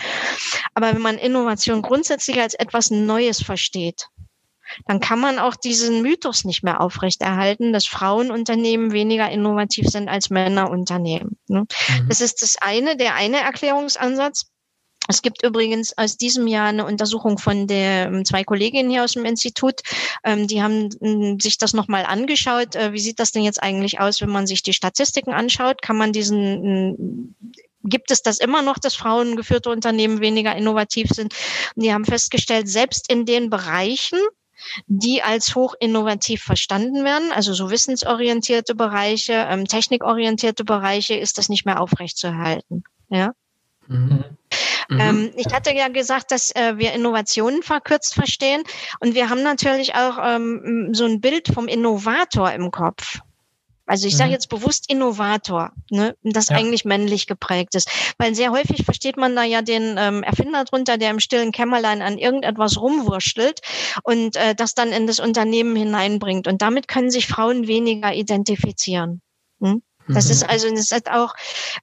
[0.73, 4.07] Aber wenn man Innovation grundsätzlich als etwas Neues versteht,
[4.85, 10.29] dann kann man auch diesen Mythos nicht mehr aufrechterhalten, dass Frauenunternehmen weniger innovativ sind als
[10.29, 11.37] Männerunternehmen.
[11.47, 11.61] Ne?
[11.61, 12.09] Mhm.
[12.09, 14.45] Das ist das eine, der eine Erklärungsansatz.
[15.09, 19.13] Es gibt übrigens aus diesem Jahr eine Untersuchung von der ähm, zwei Kolleginnen hier aus
[19.13, 19.81] dem Institut.
[20.23, 22.75] Ähm, die haben ähm, sich das nochmal angeschaut.
[22.75, 25.81] Äh, wie sieht das denn jetzt eigentlich aus, wenn man sich die Statistiken anschaut?
[25.81, 27.35] Kann man diesen
[27.83, 31.33] gibt es das immer noch, dass frauengeführte Unternehmen weniger innovativ sind?
[31.75, 34.19] Und die haben festgestellt, selbst in den Bereichen,
[34.87, 41.49] die als hoch innovativ verstanden werden, also so wissensorientierte Bereiche, ähm, technikorientierte Bereiche, ist das
[41.49, 42.83] nicht mehr aufrechtzuerhalten.
[43.09, 43.33] Ja.
[43.87, 44.23] Mhm.
[44.89, 44.99] Mhm.
[44.99, 48.63] Ähm, ich hatte ja gesagt, dass äh, wir Innovationen verkürzt verstehen
[48.99, 53.19] und wir haben natürlich auch ähm, so ein Bild vom Innovator im Kopf.
[53.85, 54.33] Also ich sage mhm.
[54.33, 56.55] jetzt bewusst Innovator, ne, das ja.
[56.55, 57.89] eigentlich männlich geprägt ist.
[58.17, 62.01] Weil sehr häufig versteht man da ja den ähm, Erfinder drunter, der im stillen Kämmerlein
[62.01, 63.61] an irgendetwas rumwurschtelt
[64.03, 66.47] und äh, das dann in das Unternehmen hineinbringt.
[66.47, 69.21] Und damit können sich Frauen weniger identifizieren.
[70.07, 70.31] Das mhm.
[70.31, 71.33] ist also, das ist auch,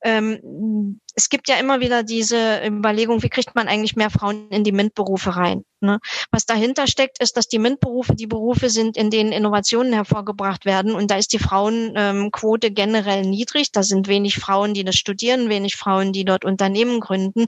[0.03, 4.65] ähm, es gibt ja immer wieder diese Überlegung, wie kriegt man eigentlich mehr Frauen in
[4.65, 5.65] die MINT-Berufe rein?
[5.81, 5.99] Ne?
[6.31, 10.95] Was dahinter steckt, ist, dass die MINT-Berufe die Berufe sind, in denen Innovationen hervorgebracht werden.
[10.95, 13.73] Und da ist die Frauenquote ähm, generell niedrig.
[13.73, 17.47] Da sind wenig Frauen, die das studieren, wenig Frauen, die dort Unternehmen gründen.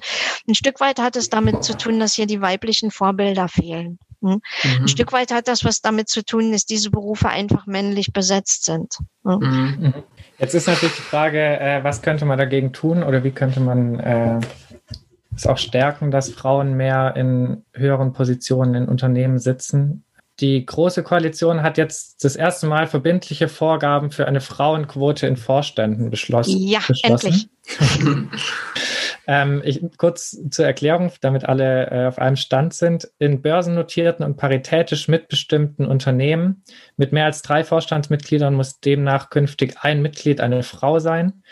[0.49, 3.99] Ein Stück weit hat es damit zu tun, dass hier die weiblichen Vorbilder fehlen.
[4.23, 4.31] Hm?
[4.31, 4.41] Mhm.
[4.83, 8.65] Ein Stück weit hat das was damit zu tun, dass diese Berufe einfach männlich besetzt
[8.65, 8.97] sind.
[9.25, 9.39] Hm?
[9.39, 9.95] Mhm.
[10.43, 14.01] Jetzt ist natürlich die Frage, äh, was könnte man dagegen tun oder wie könnte man
[14.01, 14.41] äh,
[15.37, 20.05] es auch stärken, dass Frauen mehr in höheren Positionen in Unternehmen sitzen?
[20.41, 26.11] Die Große Koalition hat jetzt das erste Mal verbindliche Vorgaben für eine Frauenquote in Vorständen
[26.11, 26.59] beschlossen.
[26.59, 27.49] Ja, beschlossen.
[27.69, 28.29] endlich.
[29.27, 33.09] Ähm, ich, kurz zur Erklärung, damit alle äh, auf einem Stand sind.
[33.19, 36.65] In börsennotierten und paritätisch mitbestimmten Unternehmen
[36.97, 41.43] mit mehr als drei Vorstandsmitgliedern muss demnach künftig ein Mitglied eine Frau sein.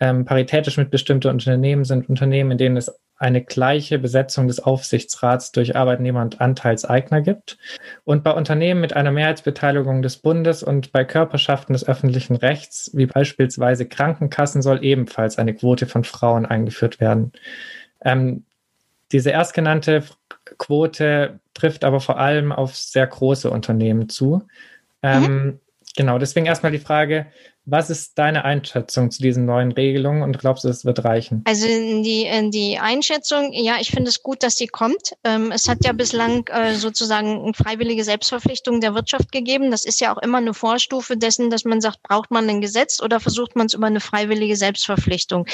[0.00, 5.76] Ähm, paritätisch mitbestimmte Unternehmen sind Unternehmen, in denen es eine gleiche Besetzung des Aufsichtsrats durch
[5.76, 7.58] Arbeitnehmer und Anteilseigner gibt.
[8.04, 13.06] Und bei Unternehmen mit einer Mehrheitsbeteiligung des Bundes und bei Körperschaften des öffentlichen Rechts, wie
[13.06, 17.32] beispielsweise Krankenkassen, soll ebenfalls eine Quote von Frauen eingeführt werden.
[18.02, 18.44] Ähm,
[19.12, 20.02] diese erstgenannte
[20.58, 24.42] Quote trifft aber vor allem auf sehr große Unternehmen zu.
[25.02, 25.60] Ähm, mhm.
[25.96, 27.26] Genau, deswegen erstmal die Frage,
[27.66, 31.42] Was ist deine Einschätzung zu diesen neuen Regelungen und glaubst du, es wird reichen?
[31.46, 35.14] Also die, die Einschätzung, ja, ich finde es gut, dass sie kommt.
[35.24, 39.70] Ähm, es hat ja bislang äh, sozusagen eine freiwillige Selbstverpflichtung der Wirtschaft gegeben.
[39.70, 43.00] Das ist ja auch immer eine Vorstufe dessen, dass man sagt, braucht man ein Gesetz
[43.00, 45.46] oder versucht man es über eine freiwillige Selbstverpflichtung.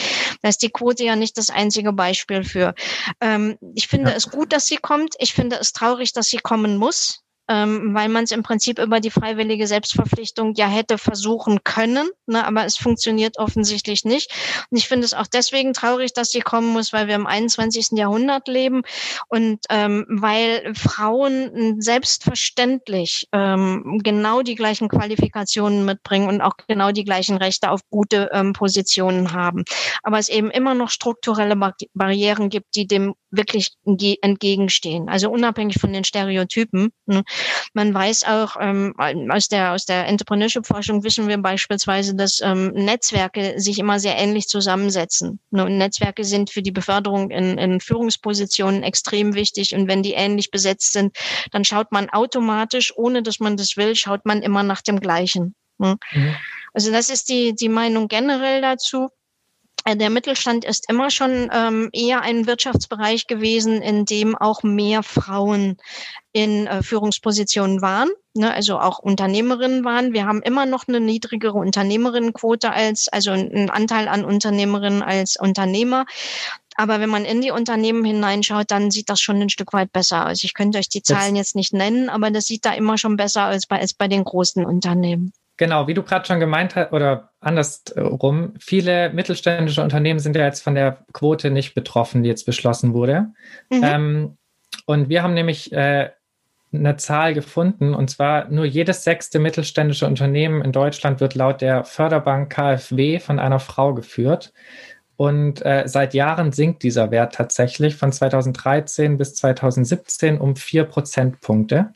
[0.42, 2.74] Da ist die Quote ja nicht das einzige Beispiel für.
[3.20, 4.16] Ähm, ich finde ja.
[4.16, 5.14] es gut, dass sie kommt.
[5.20, 9.00] Ich finde es traurig, dass sie kommen muss ähm, weil man es im Prinzip über
[9.00, 14.30] die freiwillige Selbstverpflichtung ja hätte versuchen können, ne, aber es funktioniert offensichtlich nicht.
[14.70, 17.98] Und ich finde es auch deswegen traurig, dass sie kommen muss, weil wir im 21.
[17.98, 18.82] Jahrhundert leben
[19.26, 27.04] und ähm, weil Frauen selbstverständlich ähm, genau die gleichen Qualifikationen mitbringen und auch genau die
[27.04, 29.64] gleichen Rechte auf gute ähm, Positionen haben.
[30.04, 31.56] Aber es eben immer noch strukturelle
[31.94, 35.08] Barrieren gibt, die dem wirklich entgegenstehen.
[35.08, 36.90] Also unabhängig von den Stereotypen.
[37.06, 37.22] Ne.
[37.74, 38.94] Man weiß auch ähm,
[39.30, 44.48] aus der aus der Entrepreneurship-Forschung wissen wir beispielsweise, dass ähm, Netzwerke sich immer sehr ähnlich
[44.48, 45.40] zusammensetzen.
[45.50, 45.64] Ne.
[45.64, 49.74] Und Netzwerke sind für die Beförderung in, in Führungspositionen extrem wichtig.
[49.74, 51.16] Und wenn die ähnlich besetzt sind,
[51.52, 55.54] dann schaut man automatisch, ohne dass man das will, schaut man immer nach dem Gleichen.
[55.78, 55.96] Ne.
[56.12, 56.34] Mhm.
[56.72, 59.08] Also das ist die die Meinung generell dazu.
[59.90, 65.02] Äh, der Mittelstand ist immer schon ähm, eher ein Wirtschaftsbereich gewesen, in dem auch mehr
[65.02, 65.78] Frauen
[66.32, 70.12] in äh, Führungspositionen waren, ne, also auch Unternehmerinnen waren.
[70.12, 76.06] Wir haben immer noch eine niedrigere Unternehmerinnenquote als, also einen Anteil an Unternehmerinnen als Unternehmer.
[76.76, 80.28] Aber wenn man in die Unternehmen hineinschaut, dann sieht das schon ein Stück weit besser
[80.28, 80.44] aus.
[80.44, 83.48] Ich könnte euch die Zahlen jetzt nicht nennen, aber das sieht da immer schon besser
[83.48, 85.32] aus bei, als bei den großen Unternehmen.
[85.60, 90.62] Genau, wie du gerade schon gemeint hast, oder andersrum, viele mittelständische Unternehmen sind ja jetzt
[90.62, 93.26] von der Quote nicht betroffen, die jetzt beschlossen wurde.
[93.68, 93.80] Mhm.
[93.84, 94.38] Ähm,
[94.86, 96.12] und wir haben nämlich äh,
[96.72, 101.84] eine Zahl gefunden, und zwar nur jedes sechste mittelständische Unternehmen in Deutschland wird laut der
[101.84, 104.54] Förderbank KfW von einer Frau geführt.
[105.18, 111.92] Und äh, seit Jahren sinkt dieser Wert tatsächlich von 2013 bis 2017 um vier Prozentpunkte.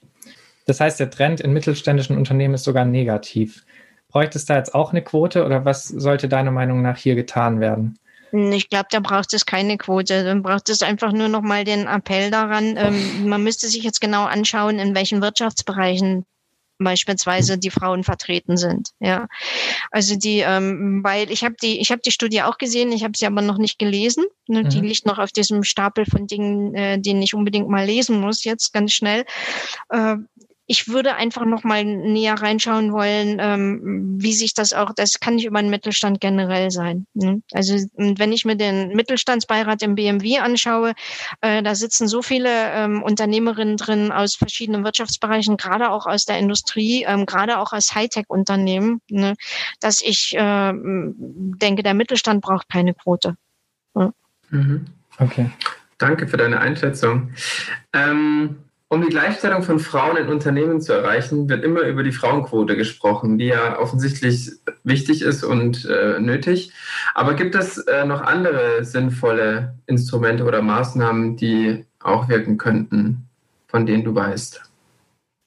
[0.64, 3.64] Das heißt, der Trend in mittelständischen Unternehmen ist sogar negativ.
[4.08, 7.60] Bräuchte es da jetzt auch eine Quote oder was sollte deiner Meinung nach hier getan
[7.60, 7.98] werden?
[8.32, 10.24] Ich glaube, da braucht es keine Quote.
[10.24, 12.76] Dann braucht es einfach nur noch mal den Appell daran.
[12.76, 16.24] Ähm, man müsste sich jetzt genau anschauen, in welchen Wirtschaftsbereichen
[16.78, 18.90] beispielsweise die Frauen vertreten sind.
[18.98, 19.28] Ja,
[19.90, 23.16] also die, ähm, weil ich habe die, ich habe die Studie auch gesehen, ich habe
[23.16, 24.24] sie aber noch nicht gelesen.
[24.48, 24.64] Ne?
[24.64, 24.68] Mhm.
[24.68, 28.44] Die liegt noch auf diesem Stapel von Dingen, äh, den ich unbedingt mal lesen muss
[28.44, 29.24] jetzt ganz schnell.
[29.90, 30.16] Äh,
[30.66, 35.34] ich würde einfach noch mal näher reinschauen wollen, ähm, wie sich das auch, das kann
[35.34, 37.06] nicht über den Mittelstand generell sein.
[37.12, 37.42] Ne?
[37.52, 40.94] Also wenn ich mir den Mittelstandsbeirat im BMW anschaue,
[41.42, 46.38] äh, da sitzen so viele ähm, Unternehmerinnen drin aus verschiedenen Wirtschaftsbereichen, gerade auch aus der
[46.38, 49.34] Industrie, ähm, gerade auch aus Hightech-Unternehmen, ne,
[49.80, 53.36] dass ich äh, denke, der Mittelstand braucht keine Quote.
[53.94, 54.12] Ja.
[54.48, 54.86] Mhm.
[55.18, 55.50] Okay.
[55.98, 57.32] Danke für deine Einschätzung.
[57.92, 58.63] Ähm
[58.94, 63.38] um die Gleichstellung von Frauen in Unternehmen zu erreichen, wird immer über die Frauenquote gesprochen,
[63.38, 64.52] die ja offensichtlich
[64.84, 66.72] wichtig ist und äh, nötig.
[67.14, 73.28] Aber gibt es äh, noch andere sinnvolle Instrumente oder Maßnahmen, die auch wirken könnten,
[73.66, 74.62] von denen du weißt?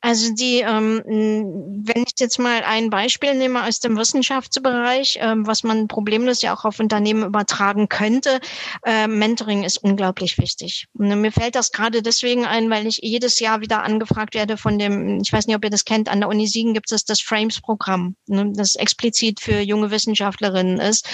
[0.08, 5.64] Also die, ähm, wenn ich jetzt mal ein Beispiel nehme aus dem Wissenschaftsbereich, ähm, was
[5.64, 8.40] man problemlos ja auch auf Unternehmen übertragen könnte,
[8.86, 10.88] äh, Mentoring ist unglaublich wichtig.
[10.94, 14.80] Und mir fällt das gerade deswegen ein, weil ich jedes Jahr wieder angefragt werde von
[14.80, 17.20] dem, ich weiß nicht, ob ihr das kennt, an der Uni Siegen gibt es das
[17.20, 21.06] Frames-Programm, ne, das explizit für junge Wissenschaftlerinnen ist,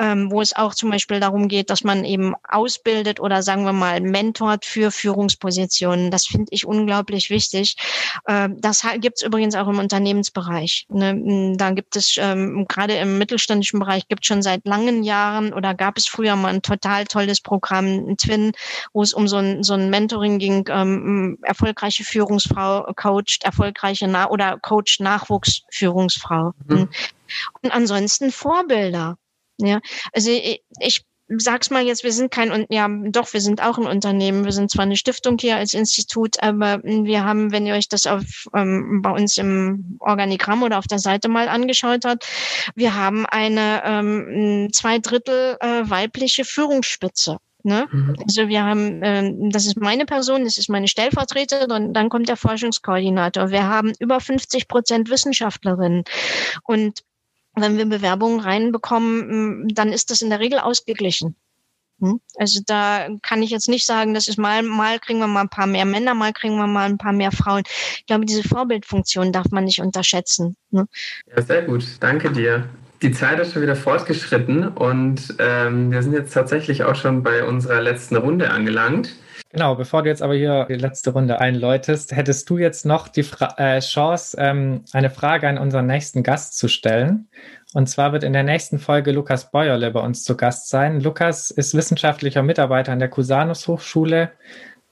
[0.00, 3.72] ähm, wo es auch zum Beispiel darum geht, dass man eben ausbildet oder sagen wir
[3.72, 6.10] mal mentort für Führungspositionen.
[6.10, 7.76] Das finde ich unglaublich wichtig
[8.48, 10.86] das gibt es übrigens auch im Unternehmensbereich.
[10.88, 11.54] Ne?
[11.56, 15.74] Da gibt es ähm, gerade im mittelständischen Bereich gibt es schon seit langen Jahren oder
[15.74, 18.52] gab es früher mal ein total tolles Programm, Twin,
[18.92, 24.28] wo es um so ein, so ein Mentoring ging, ähm, erfolgreiche Führungsfrau coacht, erfolgreiche Na
[24.30, 26.52] oder coacht Nachwuchsführungsfrau.
[26.66, 26.88] Mhm.
[27.62, 29.16] Und ansonsten Vorbilder.
[29.58, 29.80] Ja,
[30.12, 31.04] also ich, ich
[31.38, 34.44] sag's mal jetzt, wir sind kein, ja, doch, wir sind auch ein Unternehmen.
[34.44, 38.06] Wir sind zwar eine Stiftung hier als Institut, aber wir haben, wenn ihr euch das
[38.06, 38.22] auf,
[38.54, 42.26] ähm, bei uns im Organigramm oder auf der Seite mal angeschaut habt,
[42.74, 47.38] wir haben eine ähm, zwei Drittel äh, weibliche Führungsspitze.
[47.64, 47.86] Ne?
[47.90, 48.16] Mhm.
[48.26, 52.28] Also wir haben, äh, das ist meine Person, das ist meine Stellvertreterin und dann kommt
[52.28, 53.50] der Forschungskoordinator.
[53.50, 56.02] Wir haben über 50 Prozent Wissenschaftlerinnen
[56.64, 57.02] und
[57.54, 61.36] wenn wir Bewerbungen reinbekommen, dann ist das in der Regel ausgeglichen.
[62.00, 62.20] Hm?
[62.36, 65.48] Also da kann ich jetzt nicht sagen, das ist mal, mal kriegen wir mal ein
[65.48, 67.62] paar mehr Männer, mal kriegen wir mal ein paar mehr Frauen.
[67.98, 70.56] Ich glaube, diese Vorbildfunktion darf man nicht unterschätzen.
[70.70, 70.88] Ne?
[71.34, 71.84] Ja, sehr gut.
[72.00, 72.68] Danke dir.
[73.02, 77.44] die Zeit ist schon wieder fortgeschritten und ähm, wir sind jetzt tatsächlich auch schon bei
[77.44, 79.14] unserer letzten Runde angelangt.
[79.52, 83.22] Genau, bevor du jetzt aber hier die letzte Runde einläutest, hättest du jetzt noch die
[83.22, 87.28] Fra äh, Chance, ähm, eine Frage an unseren nächsten Gast zu stellen.
[87.74, 91.02] Und zwar wird in der nächsten Folge Lukas Beuerle bei uns zu Gast sein.
[91.02, 94.32] Lukas ist wissenschaftlicher Mitarbeiter an der Cusanus Hochschule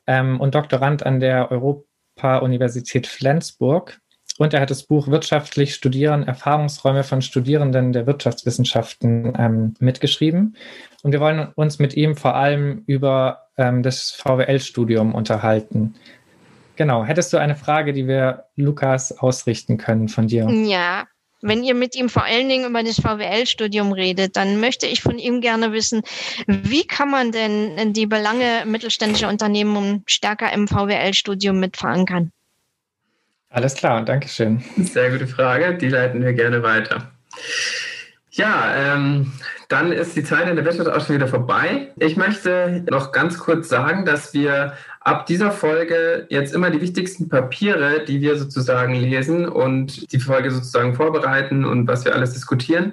[0.06, 3.98] ähm, und Doktorand an der Europa-Universität Flensburg.
[4.36, 10.56] Und er hat das Buch Wirtschaftlich Studieren, Erfahrungsräume von Studierenden der Wirtschaftswissenschaften ähm, mitgeschrieben.
[11.02, 15.94] Und wir wollen uns mit ihm vor allem über ähm, das VWL-Studium unterhalten.
[16.76, 20.48] Genau, hättest du eine Frage, die wir Lukas ausrichten können von dir?
[20.50, 21.06] Ja,
[21.42, 25.18] wenn ihr mit ihm vor allen Dingen über das VWL-Studium redet, dann möchte ich von
[25.18, 26.02] ihm gerne wissen,
[26.46, 32.30] wie kann man denn die Belange mittelständischer Unternehmen stärker im VWL-Studium mit verankern?
[33.48, 34.62] Alles klar, danke schön.
[34.76, 37.10] Sehr gute Frage, die leiten wir gerne weiter.
[38.32, 39.32] Ja, ähm,
[39.68, 41.88] dann ist die Zeit in der Wirtschaft auch schon wieder vorbei.
[41.98, 47.28] Ich möchte noch ganz kurz sagen, dass wir ab dieser Folge jetzt immer die wichtigsten
[47.28, 52.92] Papiere, die wir sozusagen lesen und die Folge sozusagen vorbereiten und was wir alles diskutieren,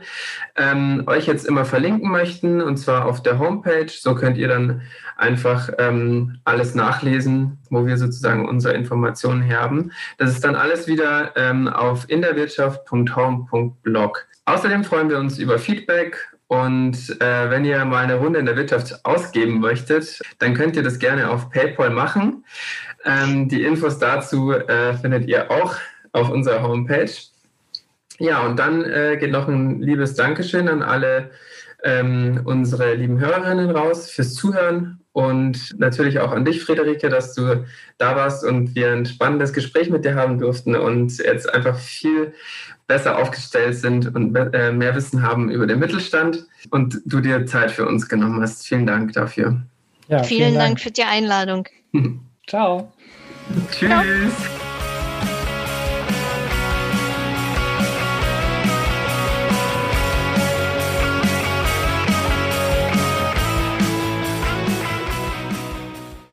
[0.56, 3.90] ähm, euch jetzt immer verlinken möchten und zwar auf der Homepage.
[3.90, 4.82] So könnt ihr dann
[5.18, 9.92] einfach ähm, alles nachlesen, wo wir sozusagen unsere Informationen haben.
[10.18, 14.28] Das ist dann alles wieder ähm, auf inderwirtschaft.home.blog.
[14.48, 18.56] Außerdem freuen wir uns über Feedback und äh, wenn ihr mal eine Runde in der
[18.56, 22.46] Wirtschaft ausgeben möchtet, dann könnt ihr das gerne auf PayPal machen.
[23.04, 25.76] Ähm, die Infos dazu äh, findet ihr auch
[26.14, 27.12] auf unserer Homepage.
[28.20, 31.32] Ja, und dann äh, geht noch ein liebes Dankeschön an alle
[31.84, 37.66] ähm, unsere lieben Hörerinnen raus fürs Zuhören und natürlich auch an dich, Friederike, dass du
[37.98, 42.34] da warst und wir ein spannendes Gespräch mit dir haben durften und jetzt einfach viel
[42.88, 47.72] besser aufgestellt sind und äh, mehr Wissen haben über den Mittelstand und du dir Zeit
[47.72, 48.66] für uns genommen hast.
[48.66, 49.62] Vielen Dank dafür.
[50.08, 50.68] Ja, vielen, vielen Dank.
[50.68, 51.68] Dank für die Einladung.
[52.48, 52.92] Ciao.
[53.72, 53.90] Tschüss.
[53.90, 54.67] Ciao.